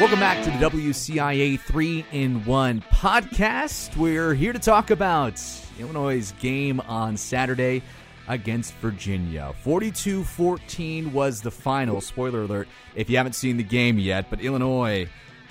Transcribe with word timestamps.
Welcome 0.00 0.18
back 0.18 0.42
to 0.42 0.50
the 0.50 0.56
WCIA 0.56 1.60
3 1.60 2.04
in 2.10 2.44
1 2.44 2.84
podcast. 2.92 3.96
We're 3.96 4.34
here 4.34 4.52
to 4.52 4.58
talk 4.58 4.90
about 4.90 5.40
Illinois' 5.78 6.32
game 6.40 6.80
on 6.80 7.16
Saturday 7.16 7.80
against 8.26 8.74
Virginia. 8.74 9.54
42 9.62 10.24
14 10.24 11.12
was 11.12 11.40
the 11.40 11.50
final. 11.50 12.00
Spoiler 12.00 12.42
alert 12.42 12.66
if 12.96 13.08
you 13.08 13.16
haven't 13.16 13.34
seen 13.34 13.56
the 13.56 13.62
game 13.62 13.96
yet, 14.00 14.28
but 14.30 14.40
Illinois 14.40 15.08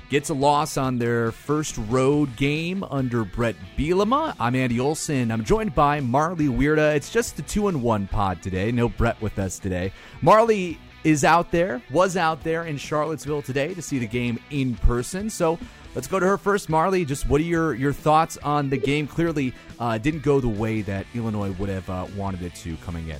gets 0.09 0.29
a 0.29 0.33
loss 0.33 0.75
on 0.75 0.97
their 0.97 1.31
first 1.31 1.77
road 1.87 2.35
game 2.35 2.83
under 2.83 3.23
Bret 3.23 3.55
Bielema. 3.77 4.35
I'm 4.41 4.55
Andy 4.55 4.77
Olson. 4.77 5.31
I'm 5.31 5.45
joined 5.45 5.73
by 5.73 6.01
Marley 6.01 6.47
Weirda. 6.47 6.95
It's 6.97 7.09
just 7.09 7.37
the 7.37 7.43
2 7.43 7.69
in 7.69 7.81
1 7.81 8.07
pod 8.07 8.41
today. 8.43 8.73
No 8.73 8.89
Brett 8.89 9.21
with 9.21 9.39
us 9.39 9.57
today. 9.57 9.93
Marley 10.21 10.77
is 11.03 11.23
out 11.23 11.51
there, 11.51 11.81
was 11.91 12.17
out 12.17 12.43
there 12.43 12.65
in 12.65 12.77
Charlottesville 12.77 13.41
today 13.41 13.73
to 13.73 13.81
see 13.81 13.99
the 13.99 14.07
game 14.07 14.39
in 14.51 14.75
person. 14.75 15.29
So 15.29 15.59
let's 15.95 16.07
go 16.07 16.19
to 16.19 16.25
her 16.25 16.37
first. 16.37 16.69
Marley, 16.69 17.05
just 17.05 17.27
what 17.27 17.41
are 17.41 17.45
your, 17.45 17.73
your 17.73 17.93
thoughts 17.93 18.37
on 18.37 18.69
the 18.69 18.77
game? 18.77 19.07
Clearly, 19.07 19.53
uh, 19.79 19.97
didn't 19.97 20.23
go 20.23 20.39
the 20.39 20.47
way 20.47 20.81
that 20.81 21.05
Illinois 21.13 21.51
would 21.51 21.69
have 21.69 21.89
uh, 21.89 22.07
wanted 22.15 22.41
it 22.41 22.55
to 22.55 22.75
coming 22.77 23.09
in. 23.09 23.19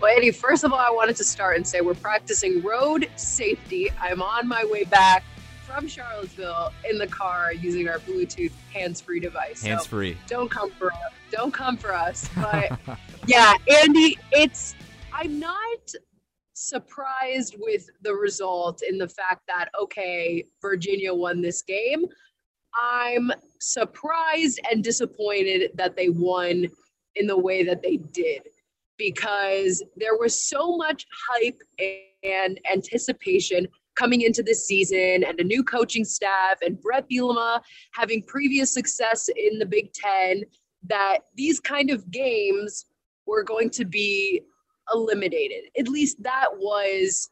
Well, 0.00 0.16
Eddie, 0.16 0.32
first 0.32 0.64
of 0.64 0.72
all, 0.72 0.80
I 0.80 0.90
wanted 0.90 1.14
to 1.16 1.24
start 1.24 1.56
and 1.56 1.66
say 1.66 1.80
we're 1.80 1.94
practicing 1.94 2.60
road 2.62 3.08
safety. 3.14 3.88
I'm 4.00 4.20
on 4.20 4.48
my 4.48 4.64
way 4.64 4.82
back 4.82 5.22
from 5.64 5.86
Charlottesville 5.86 6.72
in 6.90 6.98
the 6.98 7.06
car 7.06 7.52
using 7.52 7.88
our 7.88 7.98
Bluetooth 8.00 8.50
hands-free 8.72 9.20
device. 9.20 9.62
Hands-free. 9.62 10.14
So 10.26 10.36
don't 10.36 10.50
come 10.50 10.72
for 10.72 10.92
us. 10.92 10.98
Don't 11.30 11.54
come 11.54 11.76
for 11.76 11.94
us. 11.94 12.28
But 12.34 12.78
yeah, 13.26 13.54
Andy, 13.80 14.18
it's 14.32 14.74
I'm 15.12 15.38
not 15.38 15.94
surprised 16.68 17.56
with 17.58 17.88
the 18.02 18.14
result 18.14 18.82
in 18.88 18.98
the 18.98 19.08
fact 19.08 19.42
that, 19.48 19.68
okay, 19.80 20.44
Virginia 20.60 21.12
won 21.12 21.40
this 21.40 21.62
game. 21.62 22.04
I'm 22.74 23.30
surprised 23.60 24.60
and 24.70 24.82
disappointed 24.82 25.72
that 25.74 25.96
they 25.96 26.08
won 26.08 26.66
in 27.16 27.26
the 27.26 27.36
way 27.36 27.62
that 27.64 27.82
they 27.82 27.98
did 27.98 28.42
because 28.96 29.82
there 29.96 30.16
was 30.16 30.42
so 30.42 30.76
much 30.76 31.06
hype 31.28 31.60
and 32.22 32.60
anticipation 32.72 33.66
coming 33.94 34.22
into 34.22 34.42
this 34.42 34.66
season 34.66 35.24
and 35.24 35.38
a 35.40 35.44
new 35.44 35.62
coaching 35.62 36.04
staff 36.04 36.58
and 36.62 36.80
Bret 36.80 37.08
Bielema 37.10 37.60
having 37.92 38.22
previous 38.22 38.72
success 38.72 39.28
in 39.36 39.58
the 39.58 39.66
Big 39.66 39.92
Ten 39.92 40.44
that 40.84 41.18
these 41.36 41.60
kind 41.60 41.90
of 41.90 42.10
games 42.10 42.86
were 43.26 43.42
going 43.42 43.70
to 43.70 43.84
be 43.84 44.42
eliminated. 44.92 45.64
At 45.78 45.88
least 45.88 46.22
that 46.22 46.48
was, 46.56 47.28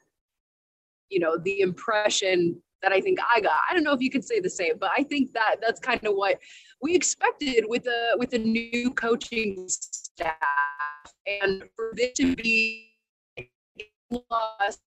you 1.08 1.20
know, 1.20 1.36
the 1.38 1.60
impression 1.60 2.60
that 2.82 2.92
I 2.92 3.00
think 3.00 3.18
I 3.34 3.40
got. 3.40 3.58
I 3.68 3.74
don't 3.74 3.84
know 3.84 3.92
if 3.92 4.00
you 4.00 4.10
could 4.10 4.24
say 4.24 4.40
the 4.40 4.50
same, 4.50 4.74
but 4.78 4.90
I 4.96 5.02
think 5.02 5.32
that 5.32 5.56
that's 5.60 5.80
kind 5.80 6.04
of 6.06 6.14
what 6.14 6.38
we 6.80 6.94
expected 6.94 7.64
with 7.68 7.86
a 7.86 8.14
with 8.16 8.32
a 8.32 8.38
new 8.38 8.90
coaching 8.92 9.66
staff, 9.68 10.34
and 11.26 11.64
for 11.76 11.92
this 11.94 12.12
to 12.14 12.34
be 12.36 12.92
lost 14.10 14.80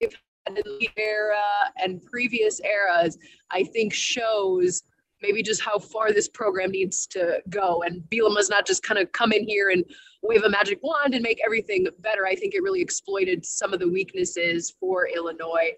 in 0.00 0.54
the 0.54 0.88
era 0.96 1.36
and 1.76 2.02
previous 2.04 2.60
eras, 2.60 3.18
I 3.50 3.64
think 3.64 3.92
shows 3.92 4.82
maybe 5.22 5.42
just 5.42 5.62
how 5.62 5.78
far 5.78 6.12
this 6.12 6.28
program 6.28 6.70
needs 6.70 7.06
to 7.06 7.40
go. 7.48 7.82
And 7.86 8.02
Bielema's 8.10 8.50
not 8.50 8.66
just 8.66 8.82
kind 8.82 8.98
of 8.98 9.10
come 9.12 9.32
in 9.32 9.46
here 9.46 9.70
and 9.70 9.84
wave 10.22 10.42
a 10.42 10.48
magic 10.50 10.80
wand 10.82 11.14
and 11.14 11.22
make 11.22 11.40
everything 11.44 11.86
better. 12.00 12.26
I 12.26 12.34
think 12.34 12.54
it 12.54 12.62
really 12.62 12.82
exploited 12.82 13.46
some 13.46 13.72
of 13.72 13.80
the 13.80 13.88
weaknesses 13.88 14.74
for 14.78 15.08
Illinois. 15.08 15.70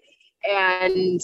And 0.49 1.21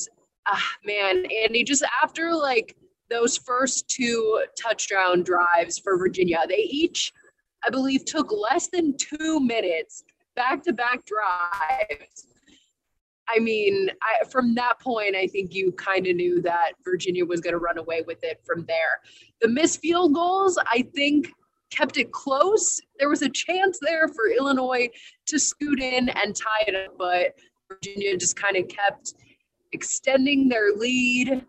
uh, 0.51 0.59
man, 0.85 1.25
Andy, 1.43 1.63
just 1.63 1.83
after 2.03 2.33
like 2.33 2.75
those 3.09 3.37
first 3.37 3.87
two 3.89 4.43
touchdown 4.61 5.23
drives 5.23 5.77
for 5.79 5.97
Virginia, 5.97 6.39
they 6.47 6.67
each, 6.69 7.11
I 7.65 7.69
believe, 7.69 8.05
took 8.05 8.31
less 8.31 8.67
than 8.67 8.95
two 8.97 9.39
minutes 9.39 10.03
back 10.35 10.63
to 10.63 10.73
back 10.73 11.05
drives 11.05 12.30
I 13.27 13.39
mean, 13.39 13.89
I, 14.01 14.25
from 14.27 14.55
that 14.55 14.79
point, 14.79 15.15
I 15.15 15.27
think 15.27 15.53
you 15.53 15.71
kind 15.73 16.07
of 16.07 16.15
knew 16.15 16.41
that 16.41 16.73
Virginia 16.83 17.25
was 17.25 17.39
going 17.39 17.53
to 17.53 17.59
run 17.59 17.77
away 17.77 18.03
with 18.05 18.23
it 18.23 18.41
from 18.45 18.65
there. 18.65 18.99
The 19.41 19.47
missed 19.47 19.79
field 19.79 20.13
goals, 20.13 20.59
I 20.71 20.87
think, 20.95 21.31
kept 21.71 21.97
it 21.97 22.11
close. 22.11 22.79
There 22.99 23.09
was 23.09 23.21
a 23.21 23.29
chance 23.29 23.79
there 23.81 24.07
for 24.09 24.29
Illinois 24.29 24.89
to 25.27 25.39
scoot 25.39 25.81
in 25.81 26.09
and 26.09 26.35
tie 26.35 26.65
it 26.67 26.75
up, 26.75 26.97
but 26.97 27.33
Virginia 27.69 28.17
just 28.17 28.35
kind 28.35 28.57
of 28.57 28.67
kept 28.67 29.13
extending 29.71 30.49
their 30.49 30.73
lead. 30.75 31.45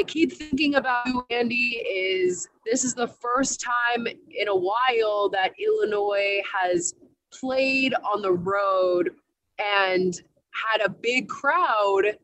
I 0.00 0.04
keep 0.04 0.32
thinking 0.32 0.74
about 0.74 1.06
you, 1.06 1.24
Andy, 1.30 1.76
is 1.86 2.48
this 2.66 2.82
is 2.82 2.94
the 2.94 3.06
first 3.06 3.60
time 3.60 4.06
in 4.06 4.48
a 4.48 4.56
while 4.56 5.28
that 5.28 5.52
Illinois 5.64 6.42
has 6.60 6.94
played 7.32 7.94
on 7.94 8.20
the 8.20 8.32
road 8.32 9.10
and 9.58 10.20
had 10.52 10.84
a 10.84 10.88
big 10.88 11.28
crowd 11.28 12.16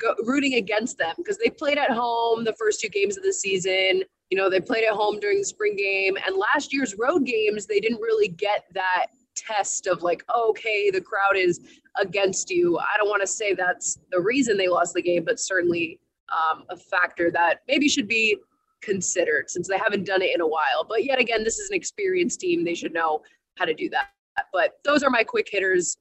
go, 0.00 0.14
rooting 0.24 0.54
against 0.54 0.98
them 0.98 1.14
because 1.16 1.38
they 1.38 1.50
played 1.50 1.78
at 1.78 1.90
home 1.90 2.44
the 2.44 2.54
first 2.58 2.80
two 2.80 2.88
games 2.88 3.16
of 3.16 3.22
the 3.22 3.32
season. 3.32 4.02
You 4.30 4.36
know, 4.36 4.50
they 4.50 4.60
played 4.60 4.84
at 4.84 4.92
home 4.92 5.20
during 5.20 5.38
the 5.38 5.44
spring 5.44 5.76
game. 5.76 6.16
And 6.26 6.36
last 6.36 6.72
year's 6.72 6.94
road 6.98 7.24
games, 7.24 7.66
they 7.66 7.80
didn't 7.80 8.00
really 8.00 8.28
get 8.28 8.64
that 8.74 9.06
test 9.36 9.86
of 9.86 10.02
like, 10.02 10.22
okay, 10.34 10.90
the 10.90 11.00
crowd 11.00 11.36
is 11.36 11.60
against 12.00 12.50
you. 12.50 12.78
I 12.78 12.98
don't 12.98 13.08
want 13.08 13.22
to 13.22 13.26
say 13.26 13.54
that's 13.54 13.98
the 14.10 14.20
reason 14.20 14.56
they 14.56 14.68
lost 14.68 14.94
the 14.94 15.02
game, 15.02 15.24
but 15.24 15.40
certainly 15.40 15.98
um, 16.32 16.64
a 16.70 16.76
factor 16.76 17.30
that 17.30 17.60
maybe 17.68 17.88
should 17.88 18.08
be 18.08 18.36
considered 18.82 19.50
since 19.50 19.66
they 19.66 19.78
haven't 19.78 20.04
done 20.04 20.22
it 20.22 20.34
in 20.34 20.40
a 20.40 20.46
while. 20.46 20.84
But 20.86 21.04
yet 21.04 21.18
again, 21.18 21.42
this 21.42 21.58
is 21.58 21.70
an 21.70 21.76
experienced 21.76 22.40
team. 22.40 22.64
They 22.64 22.74
should 22.74 22.92
know 22.92 23.22
how 23.56 23.64
to 23.64 23.74
do 23.74 23.88
that. 23.90 24.08
But 24.52 24.78
those 24.84 25.02
are 25.02 25.10
my 25.10 25.24
quick 25.24 25.48
hitters 25.50 25.96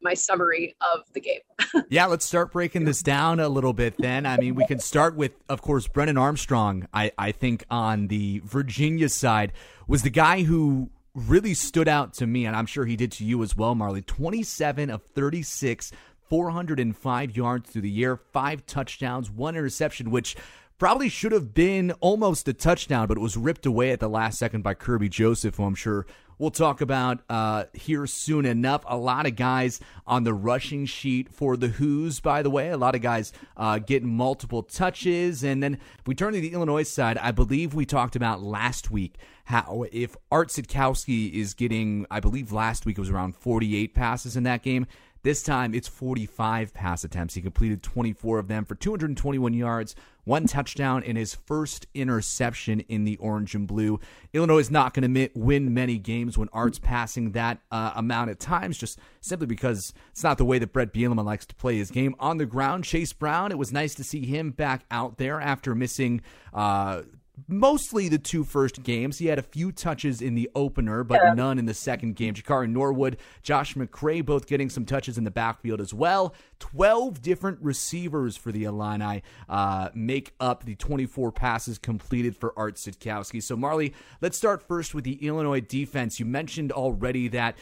my 0.00 0.14
summary 0.14 0.76
of 0.80 1.04
the 1.12 1.20
game. 1.20 1.40
yeah, 1.88 2.06
let's 2.06 2.24
start 2.24 2.52
breaking 2.52 2.84
this 2.84 3.02
down 3.02 3.40
a 3.40 3.48
little 3.48 3.72
bit 3.72 3.96
then. 3.98 4.26
I 4.26 4.36
mean, 4.36 4.54
we 4.54 4.66
can 4.66 4.78
start 4.78 5.16
with, 5.16 5.32
of 5.48 5.62
course, 5.62 5.86
Brennan 5.88 6.18
Armstrong, 6.18 6.86
I, 6.92 7.12
I 7.18 7.32
think 7.32 7.64
on 7.70 8.08
the 8.08 8.40
Virginia 8.44 9.08
side, 9.08 9.52
was 9.86 10.02
the 10.02 10.10
guy 10.10 10.42
who 10.42 10.90
really 11.14 11.54
stood 11.54 11.88
out 11.88 12.14
to 12.14 12.26
me, 12.26 12.46
and 12.46 12.54
I'm 12.54 12.66
sure 12.66 12.84
he 12.84 12.96
did 12.96 13.12
to 13.12 13.24
you 13.24 13.42
as 13.42 13.56
well, 13.56 13.74
Marley. 13.74 14.02
27 14.02 14.90
of 14.90 15.02
36, 15.14 15.92
405 16.28 17.36
yards 17.36 17.70
through 17.70 17.82
the 17.82 18.04
air, 18.04 18.16
five 18.16 18.66
touchdowns, 18.66 19.30
one 19.30 19.56
interception, 19.56 20.10
which 20.10 20.36
probably 20.78 21.08
should 21.08 21.32
have 21.32 21.52
been 21.54 21.92
almost 22.00 22.46
a 22.48 22.52
touchdown, 22.52 23.08
but 23.08 23.16
it 23.16 23.20
was 23.20 23.36
ripped 23.36 23.66
away 23.66 23.90
at 23.90 24.00
the 24.00 24.08
last 24.08 24.38
second 24.38 24.62
by 24.62 24.74
Kerby 24.74 25.10
Joseph, 25.10 25.56
who 25.56 25.64
I'm 25.64 25.74
sure 25.74 26.06
we'll 26.38 26.50
talk 26.50 26.80
about 26.80 27.20
uh, 27.28 27.64
here 27.72 28.06
soon 28.06 28.44
enough. 28.44 28.82
A 28.86 28.96
lot 28.96 29.26
of 29.26 29.36
guys 29.36 29.80
on 30.06 30.24
the 30.24 30.34
rushing 30.34 30.86
sheet 30.86 31.32
for 31.32 31.56
the 31.56 31.68
Hoos, 31.68 32.20
by 32.20 32.42
the 32.42 32.50
way. 32.50 32.70
A 32.70 32.76
lot 32.76 32.94
of 32.94 33.02
guys 33.02 33.32
uh, 33.56 33.78
getting 33.78 34.08
multiple 34.08 34.62
touches. 34.62 35.42
And 35.42 35.62
then 35.62 35.74
if 35.74 36.06
we 36.06 36.14
turn 36.14 36.32
to 36.32 36.40
the 36.40 36.52
Illinois 36.52 36.84
side, 36.84 37.18
I 37.18 37.32
believe 37.32 37.74
we 37.74 37.84
talked 37.84 38.16
about 38.16 38.42
last 38.42 38.90
week 38.90 39.14
how 39.44 39.86
if 39.92 40.14
Art 40.30 40.48
Sitkowski 40.48 41.32
is 41.32 41.54
getting, 41.54 42.04
I 42.10 42.20
believe 42.20 42.52
last 42.52 42.84
week 42.84 42.98
it 42.98 43.00
was 43.00 43.08
around 43.10 43.34
48 43.34 43.94
passes 43.94 44.36
in 44.36 44.42
that 44.42 44.62
game. 44.62 44.86
This 45.22 45.42
time 45.42 45.74
it's 45.74 45.88
45 45.88 46.72
pass 46.72 47.04
attempts. 47.04 47.34
He 47.34 47.42
completed 47.42 47.82
24 47.82 48.38
of 48.38 48.48
them 48.48 48.64
for 48.64 48.74
221 48.74 49.52
yards, 49.52 49.96
one 50.24 50.46
touchdown, 50.46 51.02
and 51.04 51.18
his 51.18 51.34
first 51.34 51.86
interception 51.94 52.80
in 52.80 53.04
the 53.04 53.16
orange 53.16 53.54
and 53.54 53.66
blue. 53.66 53.98
Illinois 54.32 54.58
is 54.58 54.70
not 54.70 54.94
going 54.94 55.12
to 55.14 55.30
win 55.34 55.74
many 55.74 55.98
games 55.98 56.38
when 56.38 56.48
Art's 56.52 56.78
passing 56.78 57.32
that 57.32 57.58
uh, 57.70 57.92
amount 57.96 58.30
of 58.30 58.38
times, 58.38 58.78
just 58.78 58.98
simply 59.20 59.46
because 59.46 59.92
it's 60.10 60.22
not 60.22 60.38
the 60.38 60.44
way 60.44 60.58
that 60.58 60.72
Bret 60.72 60.92
Bielema 60.92 61.24
likes 61.24 61.46
to 61.46 61.54
play 61.54 61.76
his 61.76 61.90
game. 61.90 62.14
On 62.20 62.38
the 62.38 62.46
ground, 62.46 62.84
Chase 62.84 63.12
Brown, 63.12 63.50
it 63.50 63.58
was 63.58 63.72
nice 63.72 63.94
to 63.96 64.04
see 64.04 64.24
him 64.24 64.50
back 64.50 64.84
out 64.90 65.18
there 65.18 65.40
after 65.40 65.74
missing 65.74 66.20
uh, 66.54 67.02
mostly 67.46 68.08
the 68.08 68.18
two 68.18 68.44
first 68.44 68.82
games. 68.82 69.18
He 69.18 69.26
had 69.26 69.38
a 69.38 69.42
few 69.42 69.72
touches 69.72 70.20
in 70.20 70.34
the 70.34 70.50
opener, 70.54 71.04
but 71.04 71.20
yeah. 71.22 71.34
none 71.34 71.58
in 71.58 71.66
the 71.66 71.74
second 71.74 72.16
game. 72.16 72.34
Jakari 72.34 72.68
Norwood, 72.68 73.18
Josh 73.42 73.74
McCray 73.74 74.24
both 74.24 74.46
getting 74.46 74.70
some 74.70 74.84
touches 74.84 75.18
in 75.18 75.24
the 75.24 75.30
backfield 75.30 75.80
as 75.80 75.94
well. 75.94 76.34
12 76.58 77.22
different 77.22 77.58
receivers 77.60 78.36
for 78.36 78.50
the 78.50 78.64
Illini 78.64 79.22
uh, 79.48 79.90
make 79.94 80.34
up 80.40 80.64
the 80.64 80.74
24 80.74 81.32
passes 81.32 81.78
completed 81.78 82.36
for 82.36 82.52
Art 82.58 82.76
Sitkowski. 82.76 83.42
So, 83.42 83.56
Marley, 83.56 83.94
let's 84.20 84.36
start 84.36 84.66
first 84.66 84.94
with 84.94 85.04
the 85.04 85.24
Illinois 85.24 85.60
defense. 85.60 86.18
You 86.18 86.26
mentioned 86.26 86.72
already 86.72 87.28
that 87.28 87.56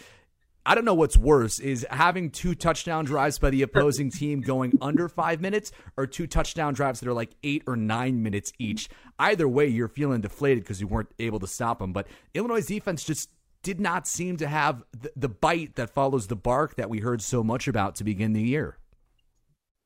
I 0.68 0.74
don't 0.74 0.84
know 0.84 0.94
what's 0.94 1.16
worse 1.16 1.60
is 1.60 1.86
having 1.90 2.30
two 2.30 2.56
touchdown 2.56 3.04
drives 3.04 3.38
by 3.38 3.50
the 3.50 3.62
opposing 3.62 4.10
team 4.10 4.40
going 4.40 4.76
under 4.80 5.08
five 5.08 5.40
minutes 5.40 5.70
or 5.96 6.08
two 6.08 6.26
touchdown 6.26 6.74
drives 6.74 6.98
that 6.98 7.08
are 7.08 7.14
like 7.14 7.30
eight 7.44 7.62
or 7.68 7.76
nine 7.76 8.20
minutes 8.24 8.52
each. 8.58 8.88
Either 9.16 9.46
way, 9.46 9.68
you're 9.68 9.86
feeling 9.86 10.22
deflated 10.22 10.64
because 10.64 10.80
you 10.80 10.88
weren't 10.88 11.12
able 11.20 11.38
to 11.38 11.46
stop 11.46 11.78
them. 11.78 11.92
But 11.92 12.08
Illinois' 12.34 12.66
defense 12.66 13.04
just 13.04 13.30
did 13.62 13.80
not 13.80 14.08
seem 14.08 14.38
to 14.38 14.48
have 14.48 14.82
the, 14.90 15.12
the 15.14 15.28
bite 15.28 15.76
that 15.76 15.90
follows 15.90 16.26
the 16.26 16.34
bark 16.34 16.74
that 16.74 16.90
we 16.90 16.98
heard 16.98 17.22
so 17.22 17.44
much 17.44 17.68
about 17.68 17.94
to 17.96 18.04
begin 18.04 18.32
the 18.32 18.42
year. 18.42 18.76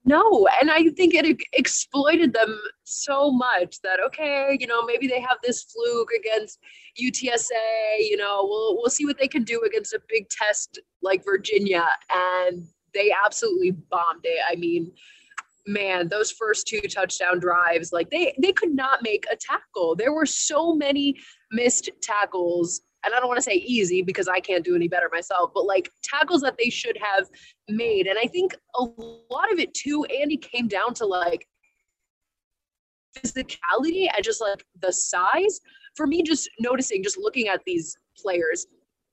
No, 0.04 0.48
and 0.60 0.70
I 0.70 0.88
think 0.90 1.14
it 1.14 1.40
exploited 1.52 2.32
them 2.32 2.58
so 2.84 3.30
much 3.30 3.80
that 3.82 4.00
okay, 4.06 4.56
you 4.58 4.66
know, 4.66 4.82
maybe 4.82 5.06
they 5.06 5.20
have 5.20 5.36
this 5.42 5.64
fluke 5.64 6.08
against 6.18 6.58
UTSA. 7.00 7.98
You 7.98 8.16
know, 8.16 8.46
we'll 8.48 8.76
we'll 8.76 8.90
see 8.90 9.04
what 9.04 9.18
they 9.18 9.28
can 9.28 9.44
do 9.44 9.60
against 9.66 9.92
a 9.92 10.00
big 10.08 10.28
test 10.30 10.80
like 11.02 11.24
Virginia, 11.24 11.86
and 12.14 12.66
they 12.94 13.12
absolutely 13.24 13.72
bombed 13.72 14.24
it. 14.24 14.40
I 14.50 14.56
mean, 14.56 14.90
man, 15.66 16.08
those 16.08 16.30
first 16.30 16.66
two 16.66 16.80
touchdown 16.80 17.38
drives, 17.38 17.92
like 17.92 18.08
they 18.08 18.34
they 18.40 18.52
could 18.52 18.74
not 18.74 19.00
make 19.02 19.26
a 19.30 19.36
tackle. 19.36 19.96
There 19.96 20.14
were 20.14 20.26
so 20.26 20.74
many 20.74 21.16
missed 21.52 21.90
tackles 22.02 22.80
and 23.04 23.14
I 23.14 23.18
don't 23.18 23.28
want 23.28 23.38
to 23.38 23.42
say 23.42 23.54
easy 23.54 24.02
because 24.02 24.28
I 24.28 24.40
can't 24.40 24.64
do 24.64 24.74
any 24.74 24.88
better 24.88 25.08
myself, 25.12 25.52
but 25.54 25.64
like 25.64 25.90
tackles 26.02 26.42
that 26.42 26.56
they 26.58 26.70
should 26.70 26.98
have 27.00 27.28
made. 27.68 28.06
And 28.06 28.18
I 28.18 28.26
think 28.26 28.54
a 28.74 28.82
lot 28.82 29.52
of 29.52 29.58
it 29.58 29.72
too, 29.74 30.04
Andy, 30.04 30.36
came 30.36 30.68
down 30.68 30.94
to 30.94 31.06
like 31.06 31.46
physicality 33.16 34.08
and 34.14 34.22
just 34.22 34.40
like 34.40 34.64
the 34.80 34.92
size. 34.92 35.60
For 35.96 36.06
me, 36.06 36.22
just 36.22 36.48
noticing, 36.60 37.02
just 37.02 37.18
looking 37.18 37.48
at 37.48 37.62
these 37.66 37.96
players, 38.16 38.66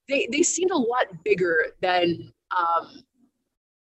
they 0.08 0.28
they 0.32 0.44
seemed 0.44 0.72
a 0.72 0.78
lot 0.78 1.06
bigger 1.24 1.68
than 1.82 2.32
um, 2.56 3.04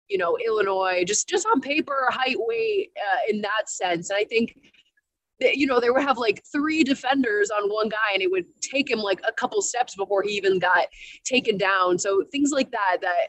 you 0.09 0.19
know 0.19 0.37
Illinois, 0.45 1.05
just 1.07 1.29
just 1.29 1.47
on 1.47 1.61
paper, 1.61 2.09
height, 2.11 2.37
weight, 2.39 2.91
uh, 2.97 3.19
in 3.31 3.41
that 3.41 3.69
sense. 3.69 4.11
And 4.11 4.19
I 4.19 4.25
think 4.25 4.57
you 5.55 5.67
know, 5.67 5.81
they 5.81 5.91
would 5.91 6.03
have 6.03 6.19
like 6.19 6.43
three 6.51 6.85
defenders 6.85 7.51
on 7.51 7.71
one 7.71 7.89
guy 7.89 8.13
and 8.15 8.23
it 8.23 8.31
would 8.31 8.47
take 8.61 8.91
him 8.91 8.99
like 8.99 9.21
a 9.27 9.33
couple 9.33 9.61
steps 9.63 9.95
before 9.97 10.23
he 10.23 10.31
even 10.31 10.59
got 10.59 10.89
taken 11.25 11.57
down. 11.57 11.99
So 11.99 12.25
things 12.31 12.51
like 12.51 12.71
that, 12.73 12.99
that 13.03 13.29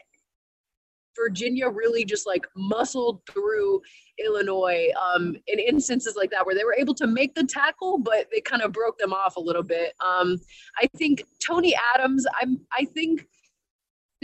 Virginia 1.16 1.68
really 1.68 2.04
just 2.04 2.26
like 2.26 2.46
muscled 2.56 3.20
through 3.30 3.80
Illinois 4.18 4.88
um, 5.00 5.36
in 5.46 5.58
instances 5.58 6.14
like 6.16 6.30
that 6.30 6.44
where 6.46 6.54
they 6.54 6.64
were 6.64 6.76
able 6.78 6.94
to 6.94 7.06
make 7.06 7.34
the 7.34 7.44
tackle, 7.44 7.98
but 7.98 8.26
they 8.32 8.40
kind 8.40 8.62
of 8.62 8.72
broke 8.72 8.98
them 8.98 9.12
off 9.12 9.36
a 9.36 9.40
little 9.40 9.62
bit. 9.62 9.92
Um, 10.04 10.38
I 10.80 10.88
think 10.96 11.24
Tony 11.44 11.74
Adams, 11.94 12.26
I'm, 12.40 12.60
I 12.72 12.84
think 12.84 13.26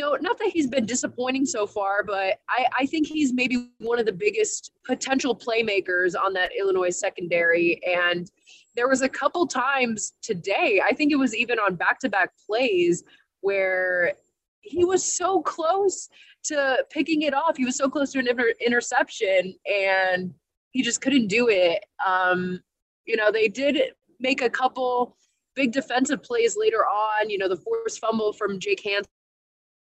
no, 0.00 0.17
not 0.20 0.38
that 0.38 0.49
he's 0.49 0.67
been 0.67 0.87
disappointing 0.87 1.44
so 1.44 1.67
far, 1.67 2.02
but 2.02 2.38
I, 2.49 2.67
I 2.81 2.87
think 2.87 3.06
he's 3.06 3.32
maybe 3.32 3.70
one 3.79 3.99
of 3.99 4.06
the 4.06 4.12
biggest 4.12 4.73
potential 4.85 5.37
playmakers 5.37 6.14
on 6.19 6.32
that 6.35 6.52
Illinois 6.58 6.97
secondary. 6.97 7.81
And 7.85 8.31
there 8.76 8.88
was 8.88 9.02
a 9.02 9.08
couple 9.08 9.47
times 9.47 10.14
today, 10.23 10.81
I 10.85 10.94
think 10.94 11.12
it 11.12 11.17
was 11.17 11.37
even 11.37 11.58
on 11.58 11.75
back 11.75 11.99
to 12.00 12.08
back 12.08 12.31
plays, 12.47 13.05
where 13.41 14.14
he 14.61 14.85
was 14.85 15.05
so 15.05 15.43
close 15.43 16.08
to 16.44 16.85
picking 16.91 17.23
it 17.23 17.35
off. 17.35 17.56
He 17.56 17.64
was 17.64 17.76
so 17.76 17.88
close 17.88 18.12
to 18.12 18.19
an 18.19 18.29
inter- 18.29 18.55
interception 18.64 19.55
and 19.67 20.32
he 20.70 20.82
just 20.82 21.00
couldn't 21.00 21.26
do 21.26 21.49
it. 21.49 21.85
Um, 22.06 22.61
you 23.05 23.17
know, 23.17 23.31
they 23.31 23.49
did 23.49 23.79
make 24.19 24.41
a 24.43 24.50
couple 24.50 25.17
big 25.55 25.73
defensive 25.73 26.23
plays 26.23 26.56
later 26.56 26.85
on. 26.87 27.29
You 27.29 27.38
know, 27.38 27.49
the 27.49 27.56
forced 27.56 27.99
fumble 27.99 28.32
from 28.32 28.61
Jake 28.61 28.82
Hansen 28.85 29.11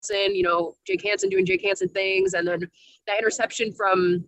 Hansen, 0.09 0.35
you 0.35 0.43
know, 0.43 0.75
Jake 0.85 1.03
Hansen 1.03 1.29
doing 1.29 1.45
Jake 1.45 1.63
Hansen 1.63 1.89
things, 1.89 2.33
and 2.33 2.47
then 2.47 2.69
that 3.07 3.19
interception 3.19 3.73
from 3.73 4.25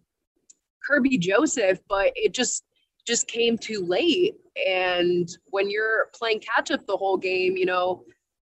Kerby 0.89 1.19
Joseph, 1.19 1.79
but 1.87 2.11
it 2.15 2.33
just 2.33 2.63
just 3.07 3.27
came 3.27 3.57
too 3.57 3.85
late. 3.85 4.35
And 4.67 5.29
when 5.45 5.69
you're 5.69 6.07
playing 6.13 6.39
catch 6.39 6.71
up 6.71 6.85
the 6.85 6.97
whole 6.97 7.17
game, 7.17 7.55
you 7.57 7.65
know, 7.65 8.03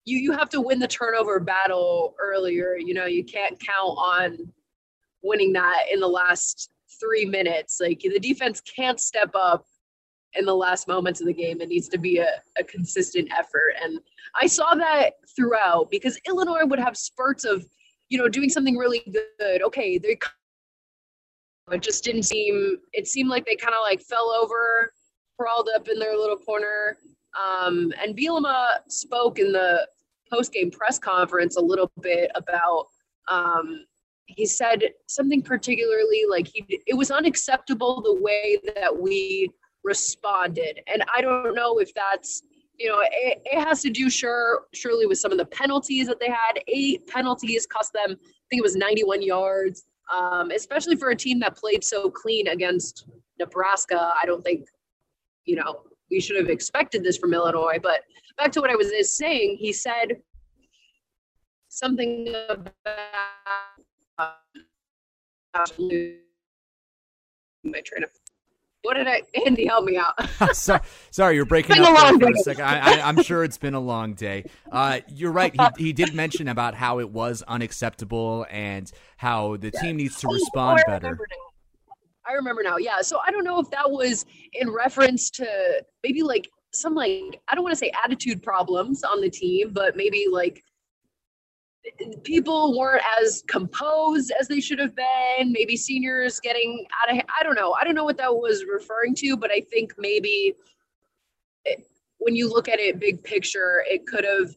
you 0.06 0.18
you 0.18 0.32
have 0.32 0.50
to 0.50 0.62
win 0.62 0.80
the 0.80 0.88
turnover 0.88 1.40
battle 1.40 2.16
earlier. 2.20 2.78
You 2.78 2.94
know, 2.94 3.06
you 3.06 3.24
can't 3.24 3.60
count 3.60 3.98
on 3.98 4.38
winning 5.24 5.54
that 5.54 5.84
in 5.92 6.00
the 6.00 6.08
last 6.08 6.70
three 7.00 7.26
minutes. 7.26 7.80
Like 7.82 8.00
the 8.00 8.20
defense 8.20 8.62
can't 8.62 9.00
step 9.00 9.32
up 9.36 9.66
in 10.38 10.46
the 10.46 10.56
last 10.56 10.88
moments 10.88 11.22
of 11.22 11.28
the 11.28 11.34
game. 11.34 11.62
It 11.62 11.70
needs 11.70 11.90
to 11.90 11.98
be 11.98 12.18
a, 12.18 12.30
a 12.58 12.64
consistent 12.64 13.30
effort. 13.38 13.74
And 13.82 14.00
I 14.40 14.48
saw 14.48 14.76
that 14.76 15.12
throughout 15.36 15.90
because 15.90 16.20
Illinois 16.28 16.66
would 16.66 16.80
have 16.80 16.98
spurts 16.98 17.44
of, 17.44 17.66
you 18.10 18.18
know, 18.18 18.28
doing 18.28 18.50
something 18.50 18.78
really 18.78 19.04
good. 19.40 19.62
Okay, 19.62 19.98
they 19.98 20.18
it 21.72 21.82
just 21.82 22.04
didn't 22.04 22.24
seem 22.24 22.78
it 22.94 23.08
seemed 23.08 23.30
like 23.30 23.46
they 23.46 23.56
kind 23.56 23.74
of 23.74 23.82
like 23.84 24.02
fell 24.02 24.32
over, 24.32 24.94
crawled 25.40 25.70
up 25.76 25.88
in 25.90 26.00
their 26.00 26.16
little 26.16 26.38
corner. 26.38 26.98
Um, 27.38 27.92
and 28.02 28.18
Bielema 28.18 28.68
spoke 28.88 29.40
in 29.40 29.52
the 29.52 29.88
post 30.32 30.54
game 30.54 30.72
press 30.72 30.98
conference 30.98 31.58
a 31.58 31.62
little 31.62 31.92
bit 32.02 32.32
about 32.36 32.86
um, 33.30 33.86
he 34.28 34.46
said 34.46 34.84
something 35.08 35.42
particularly 35.42 36.24
like 36.30 36.48
he 36.48 36.82
it 36.86 36.96
was 36.96 37.12
unacceptable 37.12 38.02
the 38.02 38.22
way 38.22 38.58
that 38.76 38.98
we 38.98 39.50
responded 39.88 40.80
and 40.92 41.04
i 41.16 41.22
don't 41.22 41.56
know 41.56 41.80
if 41.80 41.94
that's 41.94 42.44
you 42.78 42.90
know, 42.90 43.00
it, 43.02 43.42
it 43.46 43.64
has 43.64 43.82
to 43.82 43.90
do 43.90 44.10
sure 44.10 44.66
surely 44.74 45.06
with 45.06 45.18
some 45.18 45.32
of 45.32 45.38
the 45.38 45.46
penalties 45.46 46.08
that 46.08 46.20
they 46.20 46.30
had. 46.30 46.60
Eight 46.68 47.08
penalties 47.08 47.66
cost 47.66 47.94
them, 47.94 48.12
I 48.12 48.46
think 48.50 48.60
it 48.60 48.64
was 48.64 48.76
91 48.76 49.22
yards. 49.22 49.86
Um, 50.16 50.52
especially 50.52 50.96
for 50.96 51.10
a 51.10 51.16
team 51.16 51.40
that 51.42 51.58
played 51.58 51.84
so 51.84 52.10
clean 52.10 52.48
against 52.48 53.08
Nebraska. 53.40 54.14
I 54.22 54.26
don't 54.26 54.42
think, 54.42 54.66
you 55.44 55.58
know, 55.58 55.82
we 56.10 56.22
should 56.22 56.38
have 56.38 56.50
expected 56.50 57.04
this 57.04 57.18
from 57.18 57.34
Illinois. 57.34 57.78
But 57.82 58.04
back 58.38 58.54
to 58.54 58.62
what 58.62 58.70
I 58.70 58.76
was 58.76 59.18
saying, 59.18 59.58
he 59.60 59.74
said 59.74 60.22
something 61.68 62.34
about 62.50 62.72
uh, 64.18 64.32
my 67.66 67.82
train 67.82 68.04
of 68.04 68.12
what 68.88 68.96
did 68.96 69.06
I, 69.06 69.22
Andy, 69.46 69.66
help 69.66 69.84
me 69.84 69.98
out. 69.98 70.16
so, 70.56 70.80
sorry, 71.12 71.36
you're 71.36 71.46
breaking 71.46 71.78
up 71.78 72.20
for 72.20 72.32
a 72.32 72.38
second. 72.38 72.64
I, 72.64 73.10
am 73.10 73.22
sure 73.22 73.44
it's 73.44 73.58
been 73.58 73.74
a 73.74 73.82
long 73.82 74.14
day. 74.14 74.46
Uh, 74.72 75.02
you're 75.10 75.34
right. 75.34 75.54
He, 75.78 75.88
he, 75.88 75.94
did 75.94 76.14
mention 76.14 76.48
about 76.48 76.74
how 76.74 77.00
it 77.00 77.10
was 77.10 77.44
unacceptable 77.44 78.46
and 78.50 78.90
how 79.18 79.58
the 79.58 79.72
team 79.72 79.98
needs 79.98 80.16
to 80.22 80.28
oh, 80.30 80.34
respond 80.34 80.84
oh, 80.88 80.90
better. 80.90 81.20
I 82.26 82.34
remember 82.34 82.64
now. 82.64 82.78
Yeah. 82.78 83.02
So 83.02 83.20
I 83.26 83.30
don't 83.30 83.44
know 83.44 83.60
if 83.60 83.70
that 83.72 83.92
was 83.92 84.26
in 84.54 84.70
reference 84.72 85.30
to 85.32 85.84
maybe 86.02 86.24
like 86.24 86.50
some 86.72 86.96
like 86.96 87.42
I 87.50 87.56
don't 87.56 87.64
want 87.64 87.74
to 87.74 87.78
say 87.78 87.92
attitude 88.06 88.42
problems 88.42 89.04
on 89.04 89.20
the 89.20 89.30
team, 89.30 89.72
but 89.74 89.98
maybe 89.98 90.28
like 90.32 90.64
people 92.24 92.78
weren't 92.78 93.04
as 93.22 93.44
composed 93.48 94.32
as 94.40 94.48
they 94.48 94.60
should 94.60 94.80
have 94.80 94.96
been. 94.96 95.52
Maybe 95.52 95.76
seniors 95.78 96.40
getting 96.40 96.86
out 97.02 97.16
of, 97.16 97.22
I 97.40 97.44
don't 97.44 97.56
know. 97.56 97.76
I 97.80 97.84
don't 97.84 97.96
know 97.96 98.04
what 98.04 98.18
that 98.18 98.34
was 98.34 98.66
referring 98.72 99.16
to, 99.16 99.38
but 99.38 99.52
I 99.52 99.62
think 99.72 99.94
maybe 99.98 100.56
it, 101.66 101.86
when 102.18 102.36
you 102.36 102.50
look 102.50 102.68
at 102.68 102.80
it 102.80 103.00
big 103.00 103.24
picture, 103.24 103.84
it 103.88 104.06
could 104.08 104.26
have, 104.26 104.56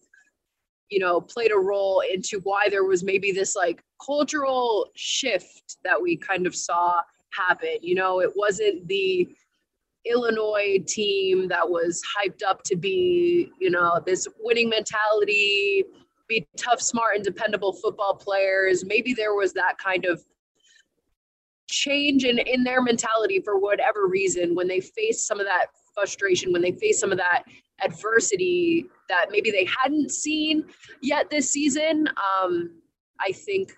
you 0.91 0.99
know, 0.99 1.21
played 1.21 1.53
a 1.53 1.59
role 1.59 2.03
into 2.13 2.41
why 2.41 2.69
there 2.69 2.85
was 2.85 3.05
maybe 3.05 3.33
this 3.33 3.55
like 3.55 3.83
cultural 4.05 4.91
shift 4.97 5.77
that 5.85 6.01
we 6.01 6.17
kind 6.17 6.47
of 6.47 6.55
saw 6.55 7.01
happen. 7.33 7.77
You 7.81 7.95
know, 7.95 8.21
it 8.21 8.31
wasn't 8.35 8.89
the 8.89 9.29
Illinois 10.07 10.79
team 10.87 11.47
that 11.49 11.69
was 11.69 12.03
hyped 12.17 12.43
up 12.43 12.63
to 12.65 12.77
be, 12.77 13.51
you 13.61 13.71
know, 13.71 14.01
this 14.05 14.27
winning 14.41 14.69
mentality 14.69 15.85
be 16.31 16.47
tough, 16.57 16.81
smart, 16.81 17.17
and 17.17 17.25
dependable 17.25 17.75
football 17.75 18.15
players. 18.15 18.85
Maybe 18.85 19.13
there 19.13 19.35
was 19.35 19.53
that 19.53 19.77
kind 19.77 20.07
of 20.07 20.25
change 21.69 22.25
in, 22.25 22.39
in 22.39 22.65
their 22.65 22.83
mentality 22.83 23.41
for 23.41 23.59
whatever 23.59 24.07
reason 24.07 24.55
when 24.55 24.67
they 24.67 24.81
faced 24.81 25.27
some 25.27 25.39
of 25.39 25.47
that 25.47 25.67
frustration, 25.95 26.53
when 26.53 26.63
they 26.63 26.73
faced 26.73 27.01
some 27.01 27.13
of 27.13 27.19
that 27.19 27.43
adversity 27.83 28.87
that 29.09 29.27
maybe 29.31 29.51
they 29.51 29.67
hadn't 29.83 30.11
seen 30.11 30.65
yet 31.03 31.29
this 31.31 31.51
season. 31.51 32.09
Um, 32.09 32.81
I 33.21 33.33
think 33.33 33.73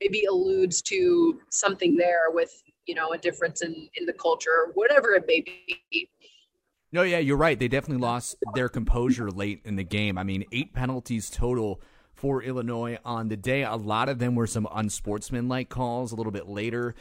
maybe 0.00 0.24
alludes 0.24 0.82
to 0.82 1.40
something 1.50 1.96
there 1.96 2.30
with 2.30 2.52
you 2.86 2.94
know 2.94 3.12
a 3.12 3.18
difference 3.18 3.62
in 3.62 3.88
in 3.96 4.06
the 4.06 4.12
culture, 4.12 4.70
whatever 4.74 5.12
it 5.14 5.24
may 5.26 5.40
be. 5.40 6.08
No, 6.94 7.02
yeah, 7.02 7.18
you're 7.18 7.36
right. 7.36 7.58
They 7.58 7.66
definitely 7.66 8.00
lost 8.00 8.36
their 8.54 8.68
composure 8.68 9.28
late 9.28 9.62
in 9.64 9.74
the 9.74 9.82
game. 9.82 10.16
I 10.16 10.22
mean, 10.22 10.44
eight 10.52 10.72
penalties 10.74 11.28
total 11.28 11.80
for 12.12 12.40
Illinois 12.40 12.98
on 13.04 13.26
the 13.26 13.36
day. 13.36 13.64
A 13.64 13.74
lot 13.74 14.08
of 14.08 14.20
them 14.20 14.36
were 14.36 14.46
some 14.46 14.68
unsportsmanlike 14.72 15.68
calls 15.68 16.12
a 16.12 16.14
little 16.14 16.30
bit 16.30 16.46
later. 16.46 16.94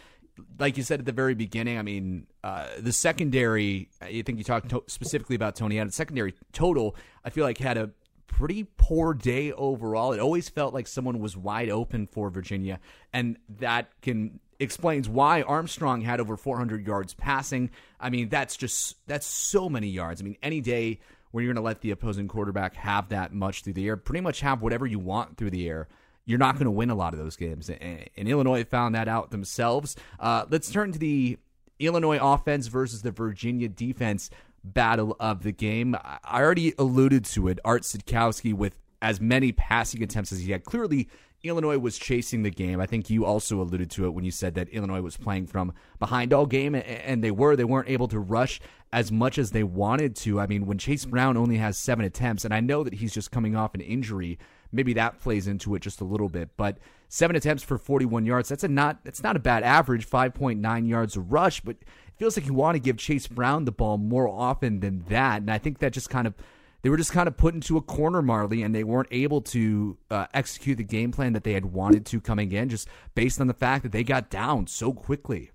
Like 0.57 0.77
you 0.77 0.83
said 0.83 1.00
at 1.00 1.05
the 1.05 1.12
very 1.12 1.35
beginning, 1.35 1.77
I 1.77 1.83
mean, 1.83 2.25
uh, 2.43 2.69
the 2.79 2.91
secondary, 2.91 3.91
I 4.01 4.23
think 4.23 4.39
you 4.39 4.43
talked 4.43 4.69
to- 4.69 4.83
specifically 4.88 5.35
about 5.35 5.55
Tony 5.55 5.77
Adams. 5.77 5.93
Secondary 5.93 6.33
total, 6.53 6.95
I 7.23 7.29
feel 7.29 7.43
like 7.43 7.59
had 7.59 7.77
a 7.77 7.91
pretty 8.25 8.65
poor 8.77 9.13
day 9.13 9.51
overall. 9.51 10.12
It 10.12 10.19
always 10.19 10.50
felt 10.50 10.73
like 10.73 10.88
someone 10.88 11.19
was 11.19 11.38
wide 11.38 11.69
open 11.69 12.07
for 12.07 12.31
Virginia, 12.31 12.79
and 13.13 13.38
that 13.59 13.91
can 14.01 14.39
explains 14.60 15.10
why 15.10 15.41
Armstrong 15.41 16.01
had 16.01 16.19
over 16.19 16.38
400 16.38 16.86
yards 16.86 17.13
passing. 17.13 17.72
I 18.00 18.10
mean, 18.10 18.29
that's 18.29 18.55
just 18.55 18.95
that's 19.07 19.25
so 19.25 19.69
many 19.69 19.88
yards. 19.88 20.22
I 20.22 20.24
mean, 20.24 20.38
any 20.41 20.62
day 20.62 21.00
where 21.31 21.43
you're 21.43 21.53
going 21.53 21.62
to 21.62 21.65
let 21.65 21.81
the 21.81 21.91
opposing 21.91 22.27
quarterback 22.27 22.75
have 22.75 23.10
that 23.10 23.33
much 23.33 23.63
through 23.63 23.74
the 23.74 23.88
air, 23.88 23.98
pretty 23.98 24.22
much 24.22 24.41
have 24.41 24.62
whatever 24.62 24.86
you 24.86 25.00
want 25.00 25.38
through 25.38 25.50
the 25.50 25.67
air, 25.67 25.88
you're 26.25 26.39
not 26.39 26.55
going 26.55 26.65
to 26.65 26.72
win 26.72 26.89
a 26.89 26.95
lot 26.95 27.13
of 27.13 27.19
those 27.19 27.36
games. 27.36 27.69
And, 27.69 28.07
Illinois 28.15 28.63
found 28.63 28.95
that 28.95 29.07
out 29.07 29.31
themselves. 29.31 29.95
Uh, 30.19 30.45
let's 30.50 30.72
turn 30.72 30.91
to 30.91 31.00
the 31.00 31.38
Illinois 31.79 32.19
offense 32.22 32.67
versus 32.67 33.01
the 33.01 33.12
Virginia 33.12 33.67
defense 33.67 34.29
battle 34.63 35.15
of 35.19 35.43
the 35.43 35.51
game. 35.51 35.95
I 35.95 36.41
already 36.41 36.74
alluded 36.77 37.25
to 37.25 37.48
it. 37.48 37.60
Art 37.65 37.83
Sitkowski 37.83 38.53
with 38.53 38.77
as 39.01 39.19
many 39.19 39.51
passing 39.51 40.01
attempts 40.01 40.31
as 40.31 40.39
he 40.39 40.51
had. 40.51 40.63
Clearly, 40.63 41.10
Illinois 41.43 41.77
was 41.77 41.97
chasing 41.97 42.43
the 42.43 42.50
game. 42.50 42.79
I 42.79 42.85
think 42.85 43.09
you 43.09 43.25
also 43.25 43.59
alluded 43.59 43.91
to 43.91 44.05
it 44.05 44.13
when 44.13 44.23
you 44.23 44.31
said 44.31 44.55
that 44.55 44.69
Illinois 44.69 45.01
was 45.01 45.17
playing 45.17 45.47
from 45.47 45.73
behind 46.00 46.31
all 46.31 46.45
game, 46.45 46.73
and 46.73 47.21
they 47.21 47.31
were. 47.31 47.57
They 47.57 47.65
weren't 47.65 47.89
able 47.89 48.07
to 48.07 48.19
rush 48.19 48.62
as 48.93 49.12
much 49.12 49.38
as 49.38 49.51
they 49.51 49.63
wanted 49.63 50.15
to. 50.17 50.39
I 50.39 50.47
mean, 50.47 50.65
when 50.65 50.77
Chase 50.77 51.03
Brown 51.03 51.35
only 51.35 51.57
has 51.57 51.77
seven 51.77 52.05
attempts, 52.05 52.45
and 52.45 52.53
I 52.53 52.62
know 52.62 52.83
that 52.83 52.93
he's 52.93 53.13
just 53.13 53.31
coming 53.31 53.57
off 53.57 53.75
an 53.75 53.81
injury, 53.81 54.39
maybe 54.71 54.93
that 54.93 55.19
plays 55.19 55.47
into 55.47 55.75
it 55.75 55.81
just 55.81 56.00
a 56.00 56.05
little 56.05 56.29
bit. 56.29 56.50
But 56.55 56.77
seven 57.09 57.35
attempts 57.35 57.63
for 57.63 57.77
41 57.77 58.25
yards, 58.25 58.47
that's 58.47 58.63
a 58.63 58.69
not 58.69 59.03
that's 59.03 59.21
not 59.21 59.35
a 59.35 59.39
bad 59.39 59.63
average, 59.63 60.09
5.9 60.09 60.88
yards 60.88 61.17
a 61.17 61.21
rush, 61.21 61.59
but 61.59 61.75
it 61.81 62.13
feels 62.15 62.38
like 62.38 62.45
you 62.45 62.53
want 62.53 62.75
to 62.75 62.79
give 62.79 62.95
Chase 62.95 63.27
Brown 63.27 63.65
the 63.65 63.71
ball 63.73 63.97
more 63.97 64.29
often 64.29 64.79
than 64.79 65.03
that. 65.09 65.41
And 65.41 65.51
I 65.51 65.57
think 65.57 65.79
that 65.79 65.91
just 65.91 66.09
kind 66.09 66.25
of 66.25 66.35
they 66.84 66.90
were 66.90 66.98
just 66.98 67.13
kind 67.13 67.28
of 67.28 67.38
put 67.38 67.56
into 67.56 67.78
a 67.78 67.82
corner, 67.82 68.22
Marley, 68.22 68.62
and 68.62 68.75
they 68.75 68.84
weren't 68.84 69.08
able 69.10 69.42
to 69.42 69.98
uh, 70.12 70.28
execute 70.34 70.78
the 70.78 70.84
game 70.84 71.12
plan 71.12 71.34
that 71.34 71.46
they 71.46 71.54
had 71.54 71.66
wanted 71.66 72.06
to 72.08 72.20
coming 72.20 72.52
in, 72.52 72.70
just 72.70 72.90
based 73.16 73.40
on 73.40 73.48
the 73.48 73.54
fact 73.54 73.84
that 73.84 73.94
they 73.94 74.04
got 74.04 74.30
down 74.30 74.68
so 74.68 74.92
quickly. 74.92 75.52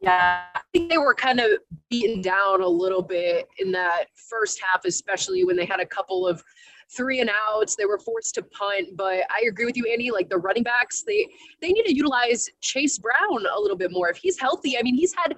Yeah, 0.00 0.42
I 0.54 0.60
think 0.72 0.90
they 0.90 0.98
were 0.98 1.14
kind 1.14 1.40
of 1.40 1.50
beaten 1.88 2.20
down 2.22 2.60
a 2.60 2.68
little 2.68 3.02
bit 3.02 3.48
in 3.58 3.72
that 3.72 4.04
first 4.14 4.60
half, 4.62 4.84
especially 4.84 5.44
when 5.44 5.56
they 5.56 5.64
had 5.64 5.80
a 5.80 5.86
couple 5.86 6.28
of 6.28 6.44
three 6.90 7.20
and 7.20 7.30
outs. 7.48 7.74
They 7.74 7.86
were 7.86 7.98
forced 7.98 8.34
to 8.36 8.42
punt, 8.42 8.96
but 8.96 9.24
I 9.30 9.46
agree 9.48 9.64
with 9.64 9.76
you, 9.76 9.86
Andy. 9.90 10.10
Like 10.10 10.28
the 10.28 10.38
running 10.38 10.62
backs, 10.62 11.02
they 11.02 11.26
they 11.60 11.72
need 11.72 11.84
to 11.84 11.94
utilize 11.94 12.48
Chase 12.60 12.98
Brown 12.98 13.44
a 13.56 13.60
little 13.60 13.76
bit 13.76 13.90
more. 13.90 14.08
If 14.08 14.18
he's 14.18 14.38
healthy, 14.38 14.78
I 14.78 14.82
mean, 14.82 14.94
he's 14.94 15.14
had 15.14 15.36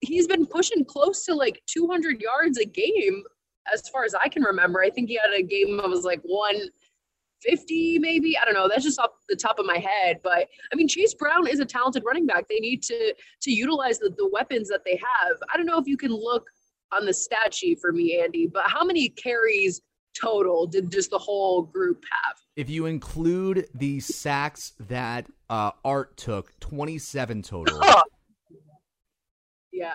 he's 0.00 0.26
been 0.26 0.46
pushing 0.46 0.84
close 0.84 1.24
to 1.24 1.34
like 1.34 1.62
200 1.66 2.20
yards 2.20 2.58
a 2.58 2.64
game 2.64 3.22
as 3.72 3.88
far 3.88 4.04
as 4.04 4.14
I 4.14 4.28
can 4.28 4.42
remember. 4.42 4.82
I 4.82 4.90
think 4.90 5.08
he 5.08 5.16
had 5.22 5.38
a 5.38 5.42
game 5.42 5.76
that 5.76 5.88
was 5.88 6.04
like 6.04 6.20
150, 6.22 7.98
maybe? 7.98 8.36
I 8.38 8.44
don't 8.44 8.54
know. 8.54 8.68
That's 8.68 8.84
just 8.84 8.98
off 8.98 9.10
the 9.28 9.36
top 9.36 9.58
of 9.58 9.66
my 9.66 9.78
head. 9.78 10.20
But 10.22 10.48
i 10.72 10.76
mean 10.76 10.88
chase 10.88 11.14
brown 11.14 11.46
is 11.46 11.60
a 11.60 11.64
talented 11.64 12.04
running 12.06 12.26
back. 12.26 12.46
They 12.48 12.60
need 12.60 12.82
to 12.84 13.14
to 13.42 13.50
utilize 13.50 13.98
the, 13.98 14.10
the 14.16 14.28
weapons 14.32 14.68
that 14.68 14.84
they 14.84 14.96
have. 14.96 15.36
I 15.52 15.56
don't 15.56 15.66
know 15.66 15.78
if 15.78 15.86
you 15.86 15.96
can 15.96 16.12
look 16.12 16.48
on 16.90 17.04
the 17.04 17.12
stat 17.12 17.52
sheet 17.52 17.78
for 17.82 17.92
me 17.92 18.18
andy 18.18 18.46
but 18.46 18.62
how 18.66 18.82
many 18.82 19.10
carries 19.10 19.82
total 20.18 20.66
did 20.66 20.90
just 20.90 21.10
the 21.10 21.18
whole 21.18 21.62
group 21.62 22.02
have? 22.10 22.36
If 22.56 22.68
you 22.70 22.86
include 22.86 23.68
the 23.74 24.00
sacks 24.00 24.72
that 24.88 25.26
uh, 25.48 25.72
art 25.84 26.16
took 26.16 26.58
27 26.60 27.42
total 27.42 27.80
yeah 29.78 29.92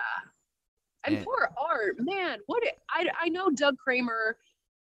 and, 1.04 1.16
and 1.16 1.24
poor 1.24 1.50
art 1.58 1.96
man 1.98 2.38
what 2.46 2.62
it, 2.64 2.78
i 2.90 3.06
i 3.20 3.28
know 3.28 3.50
doug 3.50 3.76
kramer 3.78 4.36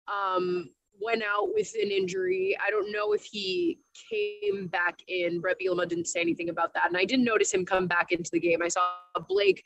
um 0.08 0.70
went 1.02 1.24
out 1.24 1.54
with 1.54 1.74
an 1.82 1.92
injury. 1.92 2.58
I 2.66 2.70
don't 2.70 2.92
know 2.92 3.14
if 3.14 3.24
he 3.24 3.80
came 4.10 4.68
back 4.68 5.00
in. 5.08 5.40
Bret 5.40 5.58
Bielema 5.60 5.88
didn't 5.88 6.08
say 6.08 6.22
anything 6.22 6.50
about 6.50 6.74
that. 6.74 6.88
And 6.88 6.98
I 6.98 7.06
didn't 7.06 7.26
notice 7.26 7.54
him 7.54 7.66
come 7.66 7.88
back 7.88 8.12
into 8.12 8.30
the 8.32 8.40
game. 8.40 8.62
I 8.62 8.68
saw 8.68 8.82
Blake 9.28 9.64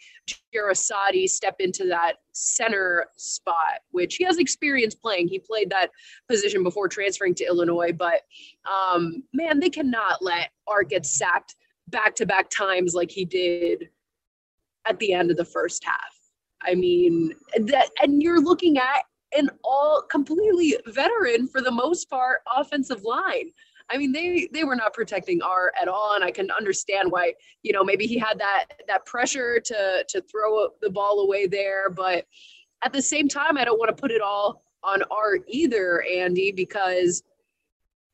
Jeresaty 0.54 1.28
step 1.28 1.56
into 1.60 1.86
that 1.86 2.14
center 2.34 3.08
spot, 3.18 3.82
which 3.92 4.16
he 4.16 4.24
has 4.24 4.38
experience 4.38 4.96
playing. 4.96 5.28
He 5.28 5.40
played 5.40 5.70
that 5.70 5.92
position 6.28 6.64
before 6.64 6.88
transferring 6.88 7.36
to 7.36 7.46
Illinois. 7.46 7.92
But 7.92 8.22
um, 8.70 9.24
man, 9.34 9.60
they 9.60 9.70
cannot 9.70 10.22
let 10.22 10.50
Art 10.68 10.90
get 10.90 11.06
sacked 11.06 11.56
back 11.90 12.16
to 12.16 12.26
back 12.26 12.50
times 12.50 12.94
like 12.94 13.12
he 13.12 13.26
did 13.26 13.90
at 14.88 15.00
the 15.00 15.14
end 15.14 15.32
of 15.32 15.38
the 15.38 15.46
first 15.46 15.84
half. 15.84 16.18
I 16.64 16.76
mean, 16.76 17.34
that, 17.58 17.90
and 18.02 18.22
you're 18.22 18.42
looking 18.42 18.78
at 18.78 19.04
an 19.38 19.50
all 19.64 20.02
completely 20.10 20.76
veteran 20.88 21.48
for 21.48 21.62
the 21.62 21.72
most 21.72 22.10
part 22.10 22.40
offensive 22.56 23.04
line. 23.04 23.52
I 23.90 23.98
mean, 23.98 24.12
they 24.12 24.50
they 24.52 24.64
were 24.64 24.76
not 24.76 24.94
protecting 24.94 25.42
Art 25.42 25.74
at 25.82 25.88
all, 25.88 26.16
and 26.16 26.24
I 26.24 26.32
can 26.32 26.52
understand 26.52 27.10
why. 27.10 27.34
You 27.64 27.74
know, 27.74 27.84
maybe 27.84 28.06
he 28.06 28.18
had 28.18 28.40
that 28.40 28.66
that 28.88 29.06
pressure 29.06 29.60
to 29.60 30.06
to 30.08 30.22
throw 30.22 30.70
the 30.82 30.90
ball 30.90 31.22
away 31.22 31.48
there, 31.48 31.90
but 31.90 32.26
at 32.84 32.94
the 32.94 33.02
same 33.02 33.28
time, 33.28 33.58
I 33.58 33.64
don't 33.64 33.80
want 33.80 33.96
to 33.96 34.00
put 34.00 34.12
it 34.12 34.22
all 34.22 34.64
on 34.84 35.04
Art 35.10 35.44
either, 35.48 36.04
Andy, 36.04 36.52
because 36.52 37.24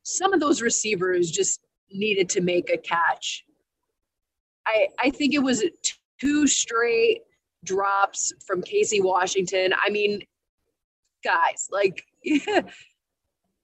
some 0.04 0.32
of 0.32 0.40
those 0.40 0.62
receivers 0.62 1.30
just 1.30 1.60
needed 1.90 2.28
to 2.30 2.40
make 2.40 2.70
a 2.70 2.78
catch. 2.78 3.44
I 4.66 4.88
I 5.00 5.10
think 5.10 5.34
it 5.34 5.42
was 5.42 5.64
two 6.20 6.46
straight 6.46 7.22
drops 7.64 8.32
from 8.46 8.62
Casey 8.62 9.00
Washington. 9.00 9.72
I 9.84 9.90
mean, 9.90 10.20
guys. 11.24 11.68
Like, 11.70 12.04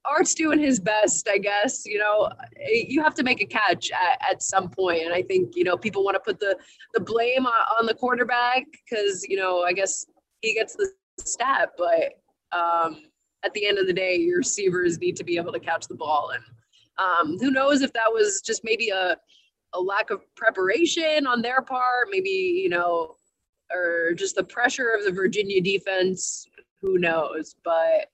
Art's 0.05 0.35
doing 0.35 0.59
his 0.59 0.81
best, 0.81 1.29
I 1.29 1.39
guess. 1.39 1.85
You 1.85 1.99
know, 1.99 2.31
you 2.67 3.03
have 3.03 3.15
to 3.15 3.23
make 3.23 3.43
a 3.43 3.47
catch 3.47 3.91
at, 3.91 4.19
at 4.31 4.43
some 4.43 4.71
point, 4.71 5.05
and 5.05 5.13
I 5.13 5.23
think 5.23 5.55
you 5.55 5.65
know 5.65 5.77
people 5.77 6.05
want 6.05 6.15
to 6.15 6.21
put 6.21 6.41
the 6.41 6.57
the 6.95 7.01
blame 7.01 7.47
on, 7.47 7.63
on 7.79 7.87
the 7.87 7.95
quarterback 7.95 8.65
because 8.73 9.25
you 9.29 9.37
know 9.37 9.63
I 9.63 9.73
guess 9.73 10.07
he 10.41 10.55
gets 10.55 10.75
the 10.75 10.91
stat, 11.19 11.71
but 11.77 12.59
um, 12.59 13.03
at 13.45 13.53
the 13.53 13.67
end 13.67 13.79
of 13.79 13.87
the 13.87 13.93
day, 13.93 14.17
your 14.17 14.39
receivers 14.39 14.99
need 14.99 15.17
to 15.17 15.25
be 15.25 15.37
able 15.37 15.53
to 15.53 15.61
catch 15.61 15.87
the 15.87 15.95
ball, 15.95 16.33
and 16.35 16.45
um, 16.99 17.39
who 17.39 17.51
knows 17.51 17.83
if 17.83 17.93
that 17.93 18.11
was 18.11 18.41
just 18.41 18.63
maybe 18.65 18.89
a 18.89 19.17
a 19.75 19.81
lack 19.81 20.11
of 20.11 20.23
preparation 20.35 21.27
on 21.27 21.43
their 21.43 21.63
part, 21.63 22.09
maybe 22.11 22.31
you 22.31 22.69
know, 22.69 23.17
or 23.73 24.13
just 24.15 24.37
the 24.37 24.45
pressure 24.45 24.91
of 24.91 25.05
the 25.05 25.13
Virginia 25.13 25.61
defense 25.61 26.47
who 26.81 26.99
knows? 26.99 27.55
But 27.65 28.11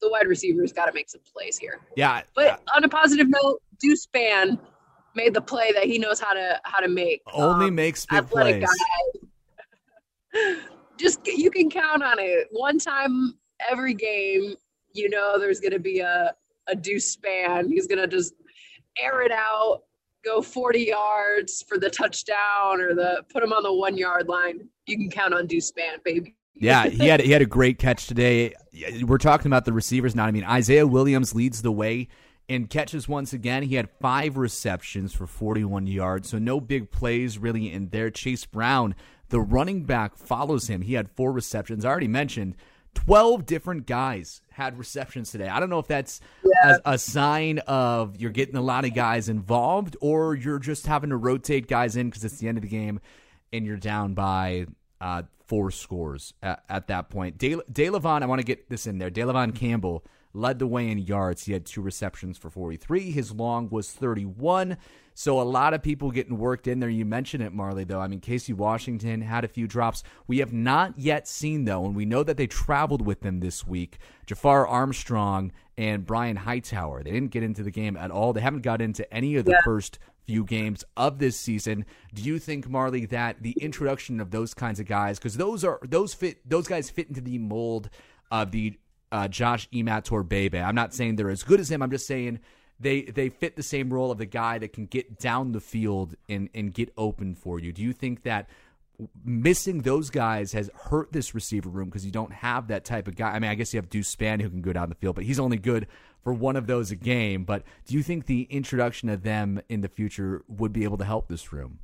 the 0.00 0.10
wide 0.10 0.26
receiver's 0.26 0.72
got 0.72 0.86
to 0.86 0.92
make 0.92 1.08
some 1.08 1.20
plays 1.32 1.58
here. 1.58 1.80
Yeah. 1.96 2.22
But 2.34 2.62
on 2.74 2.84
a 2.84 2.88
positive 2.88 3.28
note, 3.28 3.60
Deuce 3.80 4.06
Spann 4.06 4.58
made 5.14 5.34
the 5.34 5.40
play 5.40 5.72
that 5.72 5.84
he 5.84 5.98
knows 5.98 6.20
how 6.20 6.34
to 6.34 6.60
how 6.64 6.80
to 6.80 6.88
make. 6.88 7.22
Only 7.32 7.68
um, 7.68 7.74
makes 7.74 8.06
big 8.06 8.28
plays. 8.28 8.64
Guy. 8.64 10.54
Just 10.98 11.26
you 11.26 11.50
can 11.50 11.70
count 11.70 12.02
on 12.02 12.18
it. 12.18 12.48
One 12.52 12.78
time 12.78 13.34
every 13.70 13.94
game, 13.94 14.54
you 14.92 15.10
know 15.10 15.38
there's 15.38 15.60
going 15.60 15.72
to 15.72 15.78
be 15.78 16.00
a 16.00 16.34
a 16.68 16.74
Deuce 16.74 17.16
Spann. 17.16 17.68
He's 17.68 17.86
going 17.86 17.98
to 17.98 18.08
just 18.08 18.34
air 19.00 19.22
it 19.22 19.30
out, 19.30 19.82
go 20.26 20.42
40 20.42 20.80
yards 20.80 21.64
for 21.66 21.78
the 21.78 21.88
touchdown 21.88 22.80
or 22.80 22.94
the 22.94 23.22
put 23.32 23.42
him 23.42 23.52
on 23.52 23.62
the 23.62 23.72
one 23.72 23.96
yard 23.96 24.28
line. 24.28 24.68
You 24.86 24.96
can 24.96 25.10
count 25.10 25.32
on 25.32 25.46
Deuce 25.46 25.70
Spann, 25.70 26.02
baby. 26.04 26.34
Yeah, 26.54 26.88
he 26.88 27.06
had 27.06 27.20
he 27.20 27.30
had 27.30 27.42
a 27.42 27.46
great 27.46 27.78
catch 27.78 28.06
today. 28.06 28.54
We're 29.02 29.18
talking 29.18 29.46
about 29.46 29.64
the 29.64 29.72
receivers 29.72 30.14
now. 30.14 30.24
I 30.24 30.30
mean, 30.30 30.44
Isaiah 30.44 30.86
Williams 30.86 31.34
leads 31.34 31.62
the 31.62 31.72
way 31.72 32.08
in 32.48 32.66
catches 32.66 33.08
once 33.08 33.32
again. 33.32 33.62
He 33.62 33.74
had 33.74 33.90
five 34.00 34.36
receptions 34.36 35.12
for 35.12 35.26
41 35.26 35.86
yards, 35.86 36.30
so 36.30 36.38
no 36.38 36.60
big 36.60 36.90
plays 36.90 37.38
really 37.38 37.70
in 37.70 37.90
there. 37.90 38.10
Chase 38.10 38.46
Brown, 38.46 38.94
the 39.28 39.40
running 39.40 39.84
back, 39.84 40.16
follows 40.16 40.68
him. 40.68 40.82
He 40.82 40.94
had 40.94 41.10
four 41.10 41.30
receptions. 41.30 41.84
I 41.84 41.90
already 41.90 42.08
mentioned 42.08 42.56
12 42.96 43.44
different 43.44 43.86
guys 43.86 44.40
had 44.50 44.78
receptions 44.78 45.30
today. 45.30 45.48
I 45.48 45.60
don't 45.60 45.68
know 45.68 45.78
if 45.78 45.86
that's 45.86 46.20
yeah. 46.42 46.78
a, 46.84 46.92
a, 46.94 46.98
sign 46.98 47.58
of 47.66 48.16
you're 48.16 48.30
getting 48.30 48.56
a 48.56 48.62
lot 48.62 48.86
of 48.86 48.94
guys 48.94 49.28
involved 49.28 49.96
or 50.00 50.34
you're 50.34 50.58
just 50.58 50.86
having 50.86 51.10
to 51.10 51.16
rotate 51.16 51.68
guys 51.68 51.94
in 51.94 52.08
because 52.08 52.24
it's 52.24 52.38
the 52.38 52.48
end 52.48 52.56
of 52.56 52.62
the 52.62 52.68
game 52.68 53.00
and 53.52 53.66
you're 53.66 53.76
down 53.76 54.14
by 54.14 54.66
uh, 55.00 55.22
four 55.46 55.70
scores 55.70 56.32
at, 56.42 56.64
at 56.70 56.86
that 56.88 57.10
point. 57.10 57.36
De, 57.36 57.56
Dalevon, 57.70 58.22
I 58.22 58.26
want 58.26 58.40
to 58.40 58.46
get 58.46 58.70
this 58.70 58.86
in 58.86 58.98
there. 58.98 59.10
Dalevon 59.10 59.54
Campbell 59.54 60.02
led 60.32 60.58
the 60.58 60.66
way 60.66 60.88
in 60.88 60.98
yards. 60.98 61.44
He 61.44 61.52
had 61.52 61.66
two 61.66 61.82
receptions 61.82 62.38
for 62.38 62.48
43. 62.48 63.10
His 63.10 63.30
long 63.30 63.68
was 63.68 63.92
31. 63.92 64.78
So 65.18 65.40
a 65.40 65.44
lot 65.44 65.72
of 65.72 65.82
people 65.82 66.10
getting 66.10 66.36
worked 66.36 66.66
in 66.66 66.78
there. 66.78 66.90
You 66.90 67.06
mentioned 67.06 67.42
it, 67.42 67.54
Marley, 67.54 67.84
though. 67.84 68.00
I 68.00 68.06
mean, 68.06 68.20
Casey 68.20 68.52
Washington 68.52 69.22
had 69.22 69.44
a 69.44 69.48
few 69.48 69.66
drops. 69.66 70.02
We 70.26 70.40
have 70.40 70.52
not 70.52 70.98
yet 70.98 71.26
seen, 71.26 71.64
though, 71.64 71.86
and 71.86 71.96
we 71.96 72.04
know 72.04 72.22
that 72.22 72.36
they 72.36 72.46
traveled 72.46 73.00
with 73.00 73.22
them 73.22 73.40
this 73.40 73.66
week, 73.66 73.96
Jafar 74.26 74.66
Armstrong 74.66 75.52
and 75.78 76.04
Brian 76.04 76.36
Hightower. 76.36 77.02
They 77.02 77.12
didn't 77.12 77.30
get 77.30 77.42
into 77.42 77.62
the 77.62 77.70
game 77.70 77.96
at 77.96 78.10
all. 78.10 78.34
They 78.34 78.42
haven't 78.42 78.60
got 78.60 78.82
into 78.82 79.10
any 79.10 79.36
of 79.36 79.46
the 79.46 79.52
yeah. 79.52 79.62
first 79.64 79.98
few 80.26 80.44
games 80.44 80.84
of 80.98 81.18
this 81.18 81.40
season. 81.40 81.86
Do 82.12 82.20
you 82.20 82.38
think, 82.38 82.68
Marley, 82.68 83.06
that 83.06 83.42
the 83.42 83.56
introduction 83.58 84.20
of 84.20 84.30
those 84.32 84.52
kinds 84.52 84.80
of 84.80 84.86
guys, 84.86 85.18
because 85.18 85.38
those 85.38 85.64
are 85.64 85.80
those 85.82 86.12
fit 86.12 86.46
those 86.46 86.68
guys 86.68 86.90
fit 86.90 87.08
into 87.08 87.22
the 87.22 87.38
mold 87.38 87.88
of 88.30 88.50
the 88.50 88.78
uh, 89.10 89.28
Josh 89.28 89.66
Imatorbhebhe. 89.70 90.62
I'm 90.62 90.74
not 90.74 90.92
saying 90.92 91.16
they're 91.16 91.30
as 91.30 91.42
good 91.42 91.58
as 91.58 91.70
him. 91.70 91.80
I'm 91.80 91.90
just 91.90 92.06
saying 92.06 92.40
they 92.78 93.02
they 93.02 93.28
fit 93.28 93.56
the 93.56 93.62
same 93.62 93.92
role 93.92 94.10
of 94.10 94.18
the 94.18 94.26
guy 94.26 94.58
that 94.58 94.72
can 94.72 94.86
get 94.86 95.18
down 95.18 95.52
the 95.52 95.60
field 95.60 96.14
and 96.28 96.48
and 96.54 96.74
get 96.74 96.92
open 96.96 97.34
for 97.34 97.58
you. 97.58 97.72
Do 97.72 97.82
you 97.82 97.92
think 97.92 98.22
that 98.22 98.48
missing 99.24 99.82
those 99.82 100.10
guys 100.10 100.52
has 100.52 100.70
hurt 100.74 101.12
this 101.12 101.34
receiver 101.34 101.68
room 101.68 101.86
because 101.86 102.04
you 102.04 102.12
don't 102.12 102.32
have 102.32 102.68
that 102.68 102.84
type 102.84 103.08
of 103.08 103.16
guy? 103.16 103.30
I 103.30 103.38
mean, 103.38 103.50
I 103.50 103.54
guess 103.54 103.72
you 103.72 103.78
have 103.78 103.88
Deuce 103.88 104.14
Spann 104.14 104.40
who 104.40 104.50
can 104.50 104.62
go 104.62 104.72
down 104.72 104.88
the 104.88 104.94
field, 104.94 105.16
but 105.16 105.24
he's 105.24 105.40
only 105.40 105.58
good 105.58 105.86
for 106.22 106.32
one 106.32 106.56
of 106.56 106.66
those 106.66 106.90
a 106.90 106.96
game. 106.96 107.44
But 107.44 107.62
do 107.86 107.94
you 107.94 108.02
think 108.02 108.26
the 108.26 108.42
introduction 108.50 109.08
of 109.08 109.22
them 109.22 109.60
in 109.68 109.80
the 109.80 109.88
future 109.88 110.42
would 110.48 110.72
be 110.72 110.84
able 110.84 110.98
to 110.98 111.04
help 111.04 111.28
this 111.28 111.52
room? 111.52 111.80